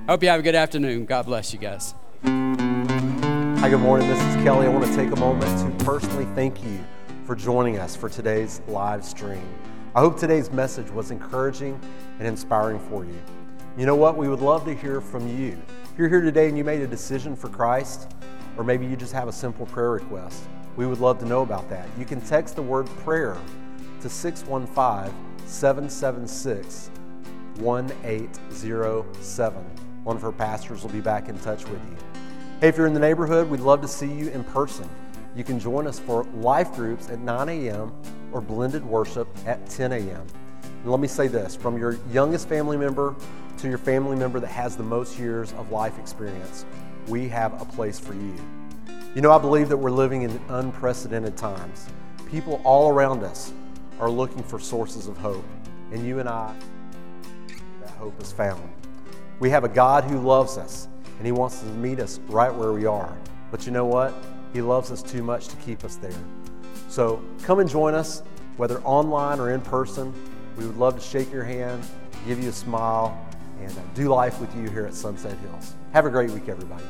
[0.06, 1.06] I hope you have a good afternoon.
[1.06, 1.94] God bless you guys.
[2.24, 4.08] Hi, good morning.
[4.08, 4.66] This is Kelly.
[4.66, 6.84] I want to take a moment to personally thank you
[7.24, 9.46] for joining us for today's live stream.
[9.94, 11.80] I hope today's message was encouraging
[12.18, 13.22] and inspiring for you.
[13.76, 14.16] You know what?
[14.16, 15.56] We would love to hear from you.
[15.84, 18.12] If you're here today and you made a decision for Christ,
[18.56, 20.42] or maybe you just have a simple prayer request,
[20.76, 21.86] we would love to know about that.
[21.98, 23.36] You can text the word prayer
[24.00, 25.14] to 615
[25.46, 26.90] 776
[27.58, 29.81] 1807.
[30.04, 31.96] One of her pastors will be back in touch with you.
[32.60, 34.88] Hey, if you're in the neighborhood, we'd love to see you in person.
[35.34, 37.92] You can join us for life groups at 9 a.m.
[38.32, 40.26] or blended worship at 10 a.m.
[40.62, 43.14] And let me say this from your youngest family member
[43.58, 46.64] to your family member that has the most years of life experience,
[47.06, 48.34] we have a place for you.
[49.14, 51.86] You know, I believe that we're living in unprecedented times.
[52.28, 53.52] People all around us
[54.00, 55.44] are looking for sources of hope,
[55.92, 56.54] and you and I,
[57.80, 58.68] that hope is found.
[59.42, 60.86] We have a God who loves us,
[61.18, 63.12] and He wants to meet us right where we are.
[63.50, 64.14] But you know what?
[64.52, 66.14] He loves us too much to keep us there.
[66.88, 68.22] So come and join us,
[68.56, 70.14] whether online or in person.
[70.56, 71.82] We would love to shake your hand,
[72.24, 73.20] give you a smile,
[73.60, 75.74] and uh, do life with you here at Sunset Hills.
[75.92, 76.84] Have a great week, everybody.